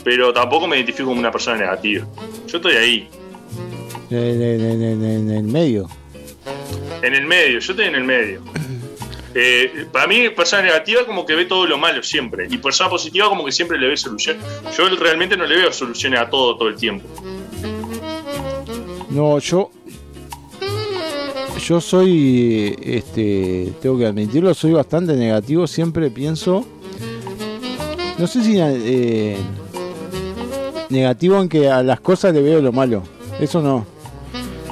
pero 0.03 0.33
tampoco 0.33 0.67
me 0.67 0.77
identifico 0.77 1.09
como 1.09 1.21
una 1.21 1.31
persona 1.31 1.59
negativa. 1.59 2.07
Yo 2.47 2.57
estoy 2.57 2.77
ahí, 2.77 3.09
En, 4.11 4.17
en- 4.17 4.61
en- 4.65 4.83
en- 4.83 5.03
en 5.05 5.31
el 5.31 5.43
medio. 5.45 5.89
en 7.03 7.15
el 7.15 7.27
medio, 7.27 7.59
yo 7.59 7.73
estoy 7.73 7.87
en 7.87 7.95
el 7.95 8.05
medio. 8.05 8.43
Eh, 9.35 9.87
para 9.93 10.07
mí, 10.09 10.31
persona 10.31 10.63
negativa 10.63 11.05
como 11.05 11.25
que 11.27 11.35
ve 11.35 11.45
todo 11.45 11.67
lo 11.67 11.77
malo 11.79 12.03
siempre, 12.03 12.49
y 12.51 12.57
persona 12.57 12.89
positiva 12.91 13.29
como 13.29 13.45
que 13.45 13.53
siempre 13.53 13.79
le 13.79 13.87
ve 13.89 13.97
solución. 13.97 14.39
Yo 14.77 14.89
realmente 14.97 15.37
no 15.37 15.45
le 15.45 15.55
veo 15.59 15.71
soluciones 15.73 16.19
a 16.19 16.31
todo 16.31 16.57
todo 16.57 16.69
el 16.69 16.77
tiempo. 16.77 17.07
No, 19.11 19.39
yo. 19.39 19.71
Yo 21.67 21.81
soy. 21.81 22.77
Este. 22.83 23.73
Tengo 23.83 23.99
que 23.99 24.07
admitirlo, 24.07 24.53
soy 24.55 24.73
bastante 24.73 25.15
negativo. 25.15 25.67
Siempre 25.67 26.11
pienso. 26.11 26.65
No 28.19 28.27
sé 28.27 28.43
si. 28.43 28.57
eh, 28.59 29.37
negativo 30.89 31.41
en 31.41 31.49
que 31.49 31.69
a 31.69 31.83
las 31.83 32.01
cosas 32.01 32.33
le 32.35 32.43
veo 32.43 32.61
lo 32.61 32.73
malo. 32.73 33.03
Eso 33.41 33.61
no. 33.63 33.87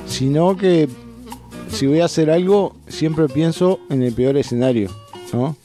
Sino 0.07 0.57
que. 0.57 0.89
Si 1.69 1.87
voy 1.87 2.01
a 2.01 2.05
hacer 2.07 2.31
algo, 2.31 2.75
siempre 2.89 3.29
pienso 3.29 3.81
en 3.91 4.03
el 4.03 4.13
peor 4.15 4.37
escenario. 4.37 4.89
¿No? 5.33 5.57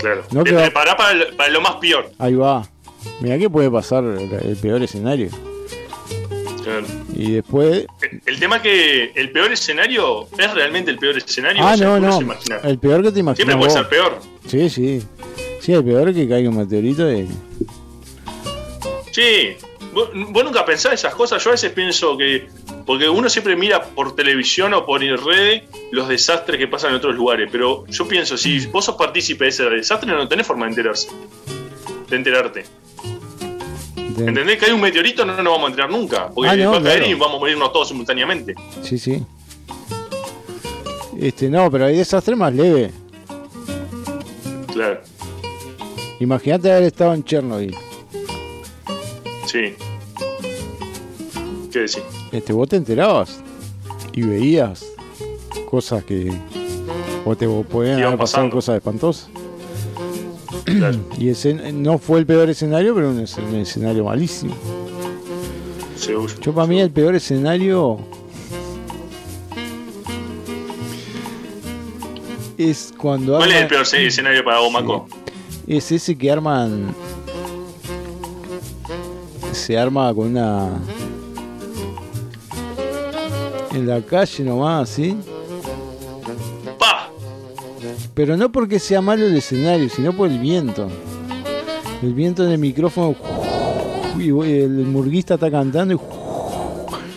Claro. 0.00 0.22
No 0.32 0.42
Te 0.42 0.52
preparás 0.54 0.94
para, 0.96 1.12
el- 1.12 1.36
para 1.36 1.50
lo 1.50 1.60
más 1.60 1.76
peor. 1.76 2.10
Ahí 2.18 2.34
va. 2.34 2.66
Mira 3.20 3.38
que 3.38 3.48
puede 3.50 3.70
pasar 3.70 4.02
el, 4.04 4.32
el 4.32 4.56
peor 4.56 4.82
escenario. 4.82 5.28
Claro. 6.64 6.86
Y 7.14 7.32
después. 7.32 7.86
El 8.26 8.38
tema 8.38 8.56
es 8.56 8.62
que 8.62 9.12
el 9.14 9.30
peor 9.30 9.52
escenario 9.52 10.28
es 10.38 10.54
realmente 10.54 10.90
el 10.90 10.98
peor 10.98 11.16
escenario. 11.16 11.62
Ah, 11.62 11.74
o 11.74 11.76
sea, 11.76 11.98
no, 11.98 12.20
no. 12.20 12.40
se. 12.40 12.68
El 12.68 12.78
peor 12.78 13.02
que 13.02 13.12
te 13.12 13.20
imaginas. 13.20 13.36
Siempre 13.36 13.56
puede 13.56 13.68
vos. 13.68 13.72
ser 13.72 13.88
peor. 13.88 14.18
Sí, 14.46 14.70
sí. 14.70 15.02
Sí, 15.60 15.72
el 15.72 15.84
peor 15.84 16.08
es 16.08 16.16
que 16.16 16.28
caiga 16.28 16.48
un 16.48 16.56
meteorito 16.56 17.12
y... 17.12 17.28
Sí, 19.12 19.56
vos, 19.92 20.10
vos 20.30 20.44
nunca 20.44 20.64
pensás 20.64 20.94
esas 20.94 21.14
cosas. 21.14 21.42
Yo 21.44 21.50
a 21.50 21.52
veces 21.52 21.70
pienso 21.70 22.16
que. 22.16 22.48
Porque 22.86 23.08
uno 23.08 23.28
siempre 23.28 23.54
mira 23.54 23.82
por 23.82 24.16
televisión 24.16 24.74
o 24.74 24.84
por 24.84 25.00
redes 25.00 25.62
los 25.92 26.08
desastres 26.08 26.58
que 26.58 26.66
pasan 26.66 26.90
en 26.90 26.96
otros 26.96 27.14
lugares. 27.14 27.48
Pero 27.52 27.86
yo 27.86 28.08
pienso, 28.08 28.36
si 28.36 28.66
vos 28.66 28.86
sos 28.86 28.96
partícipe 28.96 29.44
de 29.44 29.50
ese 29.50 29.64
desastre, 29.70 30.10
no 30.10 30.26
tenés 30.26 30.46
forma 30.46 30.64
de 30.64 30.70
enterarse. 30.70 31.08
De 32.08 32.16
enterarte. 32.16 32.64
¿Entendés? 34.18 34.58
Que 34.58 34.66
hay 34.66 34.72
un 34.72 34.80
meteorito, 34.80 35.24
no 35.24 35.34
nos 35.34 35.44
vamos 35.44 35.64
a 35.64 35.66
enterar 35.70 35.90
nunca. 35.90 36.28
Porque 36.28 36.50
Ah, 36.50 36.56
no, 36.56 36.72
va 36.72 36.78
a 36.78 36.82
caer 36.82 36.98
claro. 36.98 37.10
y 37.12 37.14
vamos 37.14 37.36
a 37.36 37.38
morirnos 37.40 37.72
todos 37.72 37.88
simultáneamente. 37.88 38.54
Sí, 38.82 38.98
sí. 38.98 39.22
Este, 41.18 41.48
no, 41.48 41.70
pero 41.70 41.86
hay 41.86 41.96
desastres 41.96 42.36
más 42.36 42.52
leves. 42.54 42.92
Claro, 44.72 45.00
Imagínate 46.20 46.70
haber 46.70 46.84
estado 46.84 47.14
en 47.14 47.24
Chernobyl. 47.24 47.76
sí. 49.46 49.74
¿Qué 51.72 51.78
decís? 51.80 52.02
Este, 52.32 52.52
vos 52.52 52.68
te 52.68 52.76
enterabas 52.76 53.40
y 54.12 54.22
veías 54.22 54.84
cosas 55.70 56.04
que... 56.04 56.30
O 57.24 57.34
te 57.36 57.46
podían 57.48 58.02
haber 58.02 58.18
pasado 58.18 58.50
cosas 58.50 58.76
espantosas. 58.76 59.30
Claro. 60.64 60.98
Y 61.18 61.28
ese 61.28 61.54
no 61.72 61.98
fue 61.98 62.18
el 62.20 62.26
peor 62.26 62.48
escenario, 62.50 62.94
pero 62.94 63.10
un, 63.10 63.20
es- 63.20 63.36
un 63.38 63.54
escenario 63.56 64.04
malísimo. 64.04 64.54
Seguro. 65.96 66.32
Yo 66.40 66.52
para 66.52 66.66
mí 66.66 66.80
el 66.80 66.90
peor 66.90 67.14
escenario 67.14 67.98
es 72.58 72.92
cuando 72.96 73.36
¿Cuál 73.36 73.50
es 73.52 73.62
el 73.62 73.66
peor 73.68 73.86
escenario 73.94 74.44
para 74.44 74.58
vos, 74.60 74.72
Maco? 74.72 75.06
es 75.66 75.90
ese 75.92 76.16
que 76.16 76.30
arman 76.30 76.94
se 79.52 79.78
arma 79.78 80.12
con 80.14 80.28
una 80.28 80.70
en 83.74 83.86
la 83.86 84.00
calle 84.02 84.44
nomás, 84.44 84.88
¿sí? 84.90 85.16
Pero 88.14 88.36
no 88.36 88.52
porque 88.52 88.78
sea 88.78 89.00
malo 89.00 89.26
el 89.26 89.36
escenario, 89.36 89.88
sino 89.88 90.12
por 90.12 90.30
el 90.30 90.38
viento. 90.38 90.88
El 92.02 92.14
viento 92.14 92.44
en 92.44 92.50
el 92.52 92.58
micrófono 92.58 93.14
y 94.18 94.28
el 94.28 94.68
murguista 94.86 95.34
está 95.34 95.50
cantando 95.50 95.94
y 95.94 95.98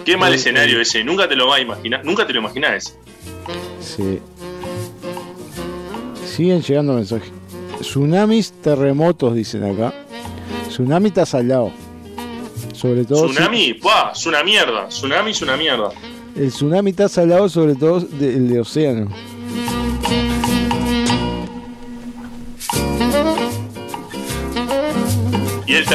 Qué 0.05 0.15
mal 0.17 0.31
Eh, 0.31 0.35
escenario 0.35 0.77
eh. 0.79 0.83
ese. 0.83 1.03
Nunca 1.03 1.27
te 1.27 1.35
lo 1.35 1.47
vas 1.47 1.57
a 1.59 1.61
imaginar. 1.61 2.05
Nunca 2.05 2.25
te 2.27 2.33
lo 2.33 2.39
imaginás. 2.39 2.95
Sí. 3.81 4.19
Siguen 6.25 6.61
llegando 6.61 6.93
mensajes. 6.93 7.31
Tsunamis, 7.81 8.51
terremotos, 8.61 9.33
dicen 9.35 9.63
acá. 9.63 9.93
Tsunami 10.69 11.07
está 11.07 11.25
salado. 11.25 11.71
Sobre 12.73 13.03
todo. 13.05 13.27
si- 13.27 13.33
Tsunami, 13.33 13.73
¡pah! 13.75 14.11
Es 14.13 14.25
una 14.27 14.43
mierda. 14.43 14.87
Tsunami 14.89 15.31
es 15.31 15.41
una 15.41 15.57
mierda. 15.57 15.89
el 16.35 16.49
tsunami 16.49 16.89
está 16.91 17.07
salado, 17.09 17.47
sobre 17.49 17.75
todo 17.75 18.01
del 18.01 18.47
de 18.49 18.59
océano. 18.59 19.09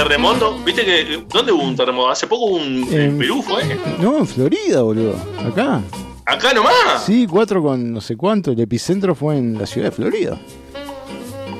Terremoto, 0.02 0.58
¿viste 0.64 0.84
que 0.84 1.24
dónde 1.28 1.52
hubo 1.52 1.62
un 1.62 1.76
terremoto? 1.76 2.10
Hace 2.10 2.26
poco 2.26 2.46
hubo 2.46 2.56
un 2.56 2.88
en 2.90 3.00
En- 3.00 3.18
Perú 3.18 3.42
fue. 3.42 3.78
No, 4.00 4.18
en 4.18 4.26
Florida, 4.26 4.82
boludo. 4.82 5.14
Acá. 5.46 5.80
Acá 6.24 6.54
nomás. 6.54 7.04
Sí, 7.04 7.26
cuatro 7.26 7.62
con 7.62 7.92
no 7.92 8.00
sé 8.00 8.16
cuánto. 8.16 8.52
El 8.52 8.60
epicentro 8.60 9.14
fue 9.14 9.36
en 9.36 9.58
la 9.58 9.66
ciudad 9.66 9.88
de 9.88 9.92
Florida. 9.92 10.38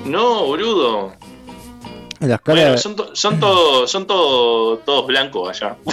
No, 0.07 0.45
boludo. 0.47 1.13
En 2.21 2.29
las 2.29 2.41
Bueno, 2.45 2.77
son, 2.79 2.97
to- 2.97 3.15
son 3.15 3.41
todos 3.41 3.91
son 3.91 4.07
todo- 4.07 4.79
todos 4.79 5.07
blancos 5.07 5.49
allá. 5.51 5.77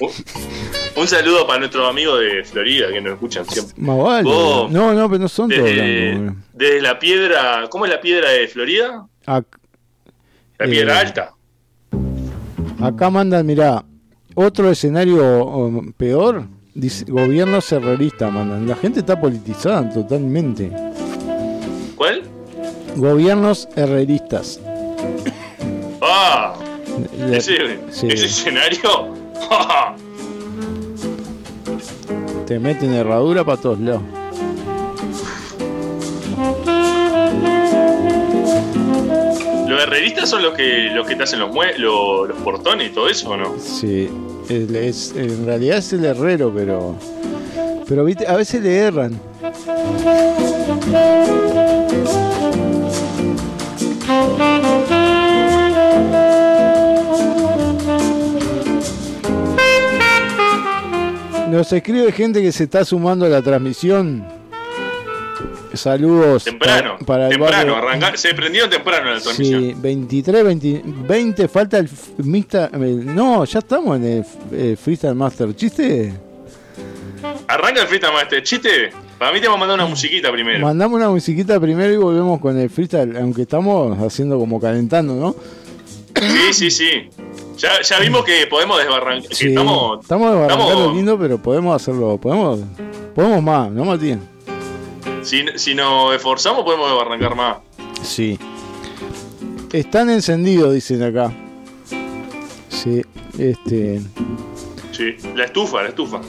Un- 1.00 1.08
saludo 1.08 1.46
para 1.46 1.58
nuestros 1.60 1.88
amigos 1.88 2.20
de 2.20 2.44
Florida 2.44 2.88
que 2.92 3.00
nos 3.00 3.14
escuchan 3.14 3.44
siempre. 3.46 3.74
Vale. 3.78 4.22
Vos- 4.24 4.70
No, 4.70 4.92
no, 4.94 5.08
pero 5.08 5.20
no 5.22 5.28
son 5.28 5.48
todos 5.50 5.62
Desde, 5.64 5.74
blancos, 6.12 6.20
boludo. 6.20 6.36
desde 6.54 6.80
la 6.82 6.98
piedra, 6.98 7.68
¿cómo 7.70 7.84
es 7.86 7.90
la 7.92 8.00
piedra 8.00 8.30
de 8.30 8.48
Florida? 8.48 9.06
Ac- 9.26 9.44
La 10.58 10.66
Eh, 10.66 10.70
piedra 10.70 10.98
alta. 11.00 11.34
Acá 12.80 13.10
mandan, 13.10 13.44
mirá, 13.46 13.84
otro 14.34 14.70
escenario 14.70 15.82
peor, 15.96 16.44
dice, 16.74 17.04
gobierno 17.08 17.60
serrerista, 17.60 18.28
mandan. 18.30 18.66
La 18.66 18.76
gente 18.76 19.00
está 19.00 19.20
politizada 19.20 19.88
totalmente. 19.92 20.70
¿Cuál? 21.96 22.22
Gobiernos 22.96 23.68
herreristas. 23.76 24.60
Ah, 26.00 26.54
ese, 27.32 27.78
sí, 27.90 28.06
ese 28.08 28.26
escenario. 28.26 29.14
Te 32.48 32.58
meten 32.58 32.94
herradura 32.94 33.44
para 33.44 33.60
todos 33.60 33.78
lados. 33.78 34.02
¿Los 39.66 39.82
herreristas 39.82 40.30
son 40.30 40.42
los 40.42 40.54
que 40.54 40.88
los 40.94 41.06
que 41.06 41.14
te 41.14 41.22
hacen 41.24 41.40
los, 41.40 41.50
mue- 41.50 41.76
lo- 41.76 42.26
los 42.26 42.38
portones 42.38 42.90
y 42.90 42.94
todo 42.94 43.08
eso 43.08 43.30
o 43.30 43.36
no? 43.36 43.54
Sí, 43.58 44.08
es- 44.48 45.12
en 45.14 45.44
realidad 45.44 45.78
es 45.78 45.92
el 45.92 46.04
herrero, 46.04 46.52
pero. 46.54 46.96
Pero 47.86 48.04
viste, 48.04 48.26
a 48.26 48.36
veces 48.36 48.62
le 48.62 48.76
erran. 48.76 49.18
Nos 61.58 61.72
escribe 61.72 62.12
gente 62.12 62.40
que 62.40 62.52
se 62.52 62.62
está 62.64 62.84
sumando 62.84 63.26
a 63.26 63.28
la 63.28 63.42
transmisión. 63.42 64.24
Saludos 65.74 66.44
Temprano, 66.44 66.98
pa- 67.00 67.04
para 67.04 67.24
el 67.24 67.30
temprano, 67.32 67.72
barrio. 67.72 67.88
arrancar, 67.88 68.16
se 68.16 68.32
prendieron 68.32 68.70
temprano 68.70 69.10
la 69.12 69.20
transmisión. 69.20 69.60
Sí, 69.64 69.74
23, 69.76 70.44
20, 70.44 70.82
20 71.08 71.48
falta 71.48 71.78
el 71.78 71.88
el- 72.74 73.12
No, 73.12 73.44
ya 73.44 73.58
estamos 73.58 73.96
en 73.96 74.04
el, 74.04 74.24
eh, 74.52 74.76
Freestyle 74.80 75.16
Master. 75.16 75.52
¿Chiste? 75.56 76.12
Arranca 77.48 77.80
el 77.82 77.88
Freestyle 77.88 78.12
Master. 78.14 78.40
Chiste, 78.44 78.90
para 79.18 79.32
mí 79.32 79.40
te 79.40 79.48
vamos 79.48 79.56
a 79.56 79.60
mandar 79.66 79.74
una 79.80 79.86
musiquita 79.90 80.30
primero. 80.30 80.60
Mandamos 80.64 80.96
una 80.96 81.10
musiquita 81.10 81.58
primero 81.58 81.92
y 81.92 81.96
volvemos 81.96 82.40
con 82.40 82.56
el 82.56 82.70
freestyle, 82.70 83.16
aunque 83.16 83.42
estamos 83.42 83.98
haciendo 83.98 84.38
como 84.38 84.60
calentando, 84.60 85.16
¿no? 85.16 85.34
Sí, 86.20 86.52
sí, 86.52 86.70
sí. 86.70 87.08
Ya, 87.58 87.82
ya 87.82 87.98
vimos 87.98 88.24
que 88.24 88.46
podemos 88.46 88.78
desbarrancar. 88.78 89.34
Sí, 89.34 89.48
estamos, 89.48 90.00
estamos 90.02 90.30
de 90.30 90.36
barrancar 90.36 90.60
estamos- 90.68 90.86
lo 90.86 90.94
lindo, 90.94 91.18
pero 91.18 91.38
podemos 91.42 91.74
hacerlo, 91.74 92.16
podemos, 92.18 92.60
podemos 93.14 93.42
más, 93.42 93.70
¿no, 93.70 93.84
Matías? 93.84 94.18
si, 95.22 95.44
si 95.56 95.74
nos 95.74 96.14
esforzamos, 96.14 96.62
podemos 96.64 96.88
desbarrancar 96.88 97.34
más. 97.34 97.56
Sí. 98.02 98.38
Están 99.72 100.08
encendidos, 100.08 100.72
dicen 100.72 101.02
acá. 101.02 101.32
Sí, 102.68 103.02
este. 103.38 104.00
Sí, 104.92 105.16
la 105.34 105.44
estufa, 105.44 105.82
la 105.82 105.88
estufa. 105.88 106.20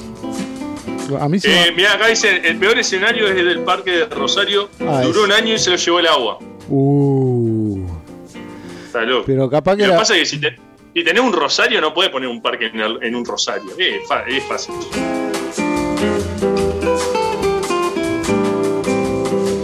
A 1.20 1.30
mí 1.30 1.40
se 1.40 1.50
Eh, 1.68 1.72
mira, 1.76 1.94
acá 1.94 2.08
dice: 2.08 2.42
el 2.44 2.58
peor 2.58 2.78
escenario 2.80 3.28
es 3.28 3.38
el 3.38 3.46
del 3.46 3.60
parque 3.62 3.92
de 3.92 4.06
Rosario. 4.08 4.70
Ah, 4.82 5.02
Duró 5.04 5.20
es- 5.22 5.26
un 5.26 5.32
año 5.32 5.54
y 5.54 5.60
se 5.60 5.70
lo 5.70 5.76
llevó 5.78 6.00
el 6.00 6.08
agua. 6.08 6.40
Uh. 6.70 7.86
Está 8.88 9.02
loco. 9.04 9.24
Pero 9.26 9.50
capaz 9.50 9.76
que 9.78 9.86
Lo 9.88 9.94
que 9.94 9.98
pasa 10.00 10.16
es 10.16 10.20
que 10.22 10.26
si, 10.26 10.42
te- 10.42 10.56
si 10.94 11.04
tenés 11.04 11.22
un 11.24 11.34
rosario, 11.34 11.80
no 11.82 11.94
puedes 11.94 12.12
poner 12.12 12.30
un 12.30 12.42
parque 12.42 12.68
en, 12.68 12.80
el- 12.80 13.04
en 13.04 13.16
un 13.16 13.26
rosario. 13.26 13.72
Es, 13.78 14.08
fácil. 14.48 14.74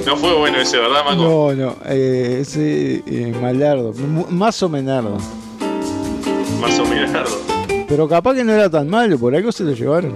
No 0.05 0.15
fue 0.17 0.33
bueno 0.35 0.59
ese, 0.59 0.77
¿verdad, 0.77 1.03
Maco? 1.03 1.15
No, 1.23 1.53
no, 1.53 1.75
eh, 1.85 2.37
ese 2.41 3.03
eh, 3.07 3.33
malardo, 3.41 3.93
más 4.29 4.61
o 4.61 4.69
menardo. 4.69 5.17
Más 6.61 6.79
o 6.79 6.85
menos. 6.85 7.29
Pero 7.87 8.07
capaz 8.07 8.35
que 8.35 8.43
no 8.43 8.53
era 8.53 8.69
tan 8.69 8.87
malo, 8.89 9.17
por 9.17 9.35
algo 9.35 9.51
se 9.51 9.63
lo 9.63 9.71
llevaron. 9.73 10.13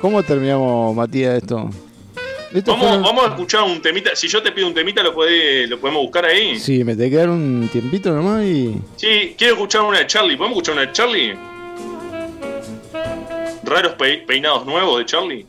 ¿Cómo 0.00 0.22
terminamos, 0.22 0.94
Matías, 0.94 1.36
esto? 1.42 1.68
Esto 2.52 2.72
Vamos, 2.72 2.86
fueron- 2.86 3.02
vamos 3.04 3.24
a 3.24 3.28
escuchar 3.28 3.62
un 3.62 3.80
temita. 3.80 4.16
Si 4.16 4.26
yo 4.28 4.42
te 4.42 4.50
pido 4.50 4.66
un 4.66 4.74
temita, 4.74 5.02
¿lo, 5.02 5.14
podés- 5.14 5.68
lo 5.68 5.78
podemos 5.78 6.02
buscar 6.02 6.24
ahí? 6.24 6.58
Sí, 6.58 6.82
me 6.82 6.96
tengo 6.96 7.10
que 7.10 7.16
dar 7.16 7.28
un 7.30 7.68
tiempito 7.70 8.10
nomás 8.10 8.42
y... 8.44 8.76
Sí, 8.96 9.34
quiero 9.38 9.54
escuchar 9.54 9.82
una 9.82 9.98
de 10.00 10.06
Charlie. 10.06 10.36
¿Podemos 10.36 10.56
escuchar 10.58 10.74
una 10.74 10.86
de 10.86 10.92
Charlie? 10.92 11.34
Raros 13.62 13.92
pe- 13.94 14.24
peinados 14.26 14.66
nuevos 14.66 14.98
de 14.98 15.06
Charlie. 15.06 15.46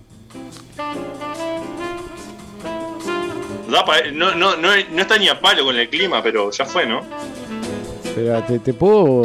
No, 3.68 4.36
no, 4.36 4.56
no, 4.58 4.72
no 4.92 5.02
está 5.02 5.18
ni 5.18 5.30
a 5.30 5.40
palo 5.40 5.64
con 5.64 5.76
el 5.78 5.90
clima, 5.90 6.22
pero 6.22 6.52
ya 6.52 6.66
fue, 6.66 6.86
¿no? 6.86 7.02
Espera, 8.04 8.46
te, 8.46 8.60
te 8.60 8.74
puedo... 8.74 9.24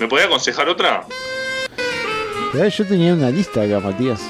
¿Me 0.00 0.08
podía 0.08 0.26
aconsejar 0.26 0.68
otra? 0.68 1.06
Yo 2.54 2.86
tenía 2.86 3.12
una 3.14 3.30
lista 3.30 3.62
acá, 3.62 3.80
Matías. 3.80 4.20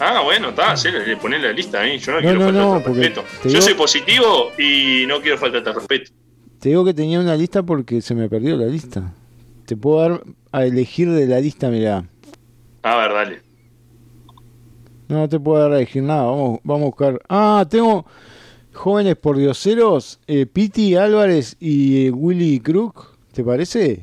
Ah, 0.00 0.22
bueno, 0.24 0.48
está, 0.50 0.76
sí, 0.76 0.88
le 0.90 1.16
poné 1.16 1.38
la 1.38 1.52
lista 1.52 1.80
ahí. 1.80 1.98
Yo 1.98 2.12
no, 2.12 2.20
No, 2.20 2.22
quiero 2.22 2.38
no, 2.38 2.44
faltarte 2.46 2.66
no, 2.68 2.74
al 2.74 2.82
porque 2.82 2.98
respeto. 3.00 3.24
Yo 3.44 3.48
digo- 3.50 3.62
soy 3.62 3.74
positivo 3.74 4.50
y 4.58 5.04
no 5.06 5.20
quiero 5.20 5.38
faltarte 5.38 5.68
al 5.70 5.74
respeto. 5.76 6.10
Te 6.58 6.70
digo 6.70 6.84
que 6.84 6.94
tenía 6.94 7.20
una 7.20 7.36
lista 7.36 7.62
porque 7.62 8.00
se 8.00 8.14
me 8.14 8.28
perdió 8.28 8.56
la 8.56 8.66
lista. 8.66 9.12
Te 9.66 9.76
puedo 9.76 10.00
dar 10.00 10.22
a 10.52 10.64
elegir 10.64 11.10
de 11.10 11.26
la 11.26 11.38
lista, 11.40 11.68
mirá. 11.68 12.04
A 12.82 12.96
ver, 12.96 13.12
dale. 13.12 13.42
No, 15.08 15.18
no 15.18 15.28
te 15.28 15.38
puedo 15.38 15.62
dar 15.62 15.72
a 15.72 15.76
elegir 15.76 16.02
nada. 16.02 16.22
Vamos, 16.24 16.60
vamos 16.64 16.82
a 16.82 16.86
buscar. 16.86 17.20
Ah, 17.28 17.66
tengo 17.68 18.06
jóvenes 18.72 19.16
por 19.16 19.36
dioseros, 19.36 20.18
eh, 20.26 20.46
Piti 20.46 20.96
Álvarez 20.96 21.56
y 21.60 22.06
eh, 22.06 22.10
Willy 22.10 22.60
Crook. 22.60 23.16
¿Te 23.32 23.44
parece? 23.44 24.02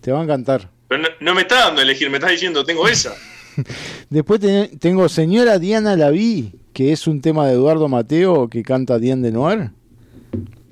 Te 0.00 0.12
va 0.12 0.20
a 0.20 0.24
encantar. 0.24 0.70
Pero 0.88 1.02
no, 1.02 1.08
no 1.20 1.34
me 1.34 1.42
está 1.42 1.66
dando 1.66 1.80
a 1.80 1.84
elegir, 1.84 2.10
me 2.10 2.18
estás 2.18 2.32
diciendo, 2.32 2.64
tengo 2.64 2.86
esa. 2.88 3.14
Después 4.10 4.40
ten- 4.40 4.78
tengo 4.78 5.08
Señora 5.08 5.58
Diana 5.58 5.96
Laví, 5.96 6.52
que 6.72 6.92
es 6.92 7.06
un 7.06 7.20
tema 7.20 7.46
de 7.46 7.54
Eduardo 7.54 7.88
Mateo 7.88 8.48
que 8.48 8.62
canta 8.62 8.98
Diane 8.98 9.22
de 9.22 9.32
Noir. 9.32 9.70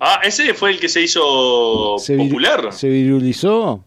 Ah, 0.00 0.20
ese 0.24 0.52
fue 0.54 0.72
el 0.72 0.80
que 0.80 0.88
se 0.88 1.00
hizo 1.02 1.96
Se, 1.98 2.16
vir- 2.16 2.28
popular. 2.28 2.72
se 2.72 2.88
virulizó. 2.88 3.84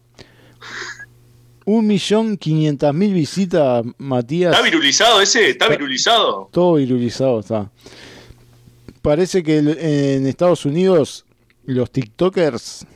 Un 1.64 1.86
millón 1.86 2.36
quinientas 2.36 2.94
mil 2.94 3.12
visitas, 3.12 3.84
Matías. 3.98 4.52
¿Está 4.52 4.64
virulizado 4.64 5.20
ese? 5.20 5.50
¿Está 5.50 5.68
virulizado? 5.68 6.48
Todo 6.52 6.74
virulizado 6.74 7.40
está. 7.40 7.70
Parece 9.02 9.42
que 9.42 9.58
en 9.58 10.26
Estados 10.26 10.64
Unidos 10.64 11.24
los 11.64 11.90
TikTokers 11.90 12.86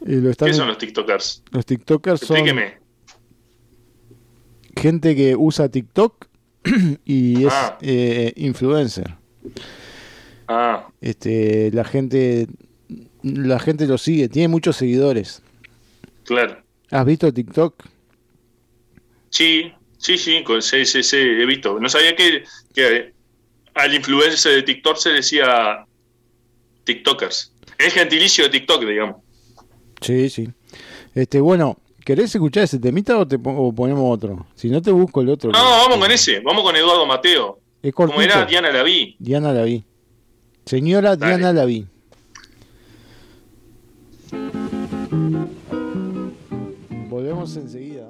lo 0.00 0.30
están 0.30 0.48
¿Qué 0.48 0.54
son 0.54 0.68
los 0.68 0.78
TikTokers? 0.78 1.42
los 1.50 1.66
TikTokers 1.66 2.20
son 2.20 2.36
Explíqueme. 2.38 2.78
gente 4.76 5.14
que 5.16 5.34
usa 5.36 5.68
TikTok 5.68 6.26
y 7.04 7.44
es 7.46 7.52
Ah. 7.52 7.78
eh, 7.80 8.32
influencer. 8.36 9.16
Ah, 10.46 10.88
Este, 11.00 11.70
la 11.72 11.84
gente 11.84 12.46
la 13.22 13.58
gente 13.58 13.86
lo 13.86 13.98
sigue, 13.98 14.28
tiene 14.28 14.48
muchos 14.48 14.76
seguidores. 14.76 15.42
claro. 16.24 16.62
¿Has 16.90 17.04
visto 17.04 17.30
TikTok? 17.30 17.84
Sí, 19.28 19.70
sí, 19.98 20.16
sí, 20.16 20.42
con- 20.42 20.62
sí, 20.62 20.86
sí, 20.86 21.02
sí, 21.02 21.16
he 21.18 21.44
visto. 21.44 21.78
No 21.78 21.88
sabía 21.90 22.16
que, 22.16 22.44
que 22.72 23.12
al 23.74 23.94
influencer 23.94 24.54
de 24.54 24.62
TikTok 24.62 24.96
se 24.96 25.10
decía 25.10 25.84
TikTokers. 26.84 27.52
Es 27.76 27.92
gentilicio 27.92 28.44
de 28.44 28.50
TikTok, 28.50 28.84
digamos. 28.86 29.16
Sí, 30.00 30.30
sí. 30.30 30.48
Este, 31.14 31.40
bueno, 31.40 31.76
¿querés 32.04 32.34
escuchar 32.34 32.64
ese 32.64 32.78
temita 32.78 33.18
o 33.18 33.26
te 33.26 33.36
o 33.42 33.72
ponemos 33.72 34.04
otro? 34.14 34.46
Si 34.54 34.68
no 34.68 34.80
te 34.82 34.90
busco 34.90 35.20
el 35.20 35.30
otro. 35.30 35.50
No, 35.50 35.58
vamos 35.58 35.98
con 35.98 36.10
ese. 36.10 36.40
Vamos 36.40 36.62
con 36.62 36.76
Eduardo 36.76 37.06
Mateo. 37.06 37.60
Es 37.82 37.94
Como 37.94 38.20
era 38.20 38.44
Diana 38.44 38.70
Laví. 38.72 39.16
Diana 39.18 39.52
Laví. 39.52 39.84
Señora 40.64 41.16
Dale. 41.16 41.38
Diana 41.38 41.52
Laví. 41.52 41.86
Volvemos 47.08 47.56
enseguida. 47.56 48.07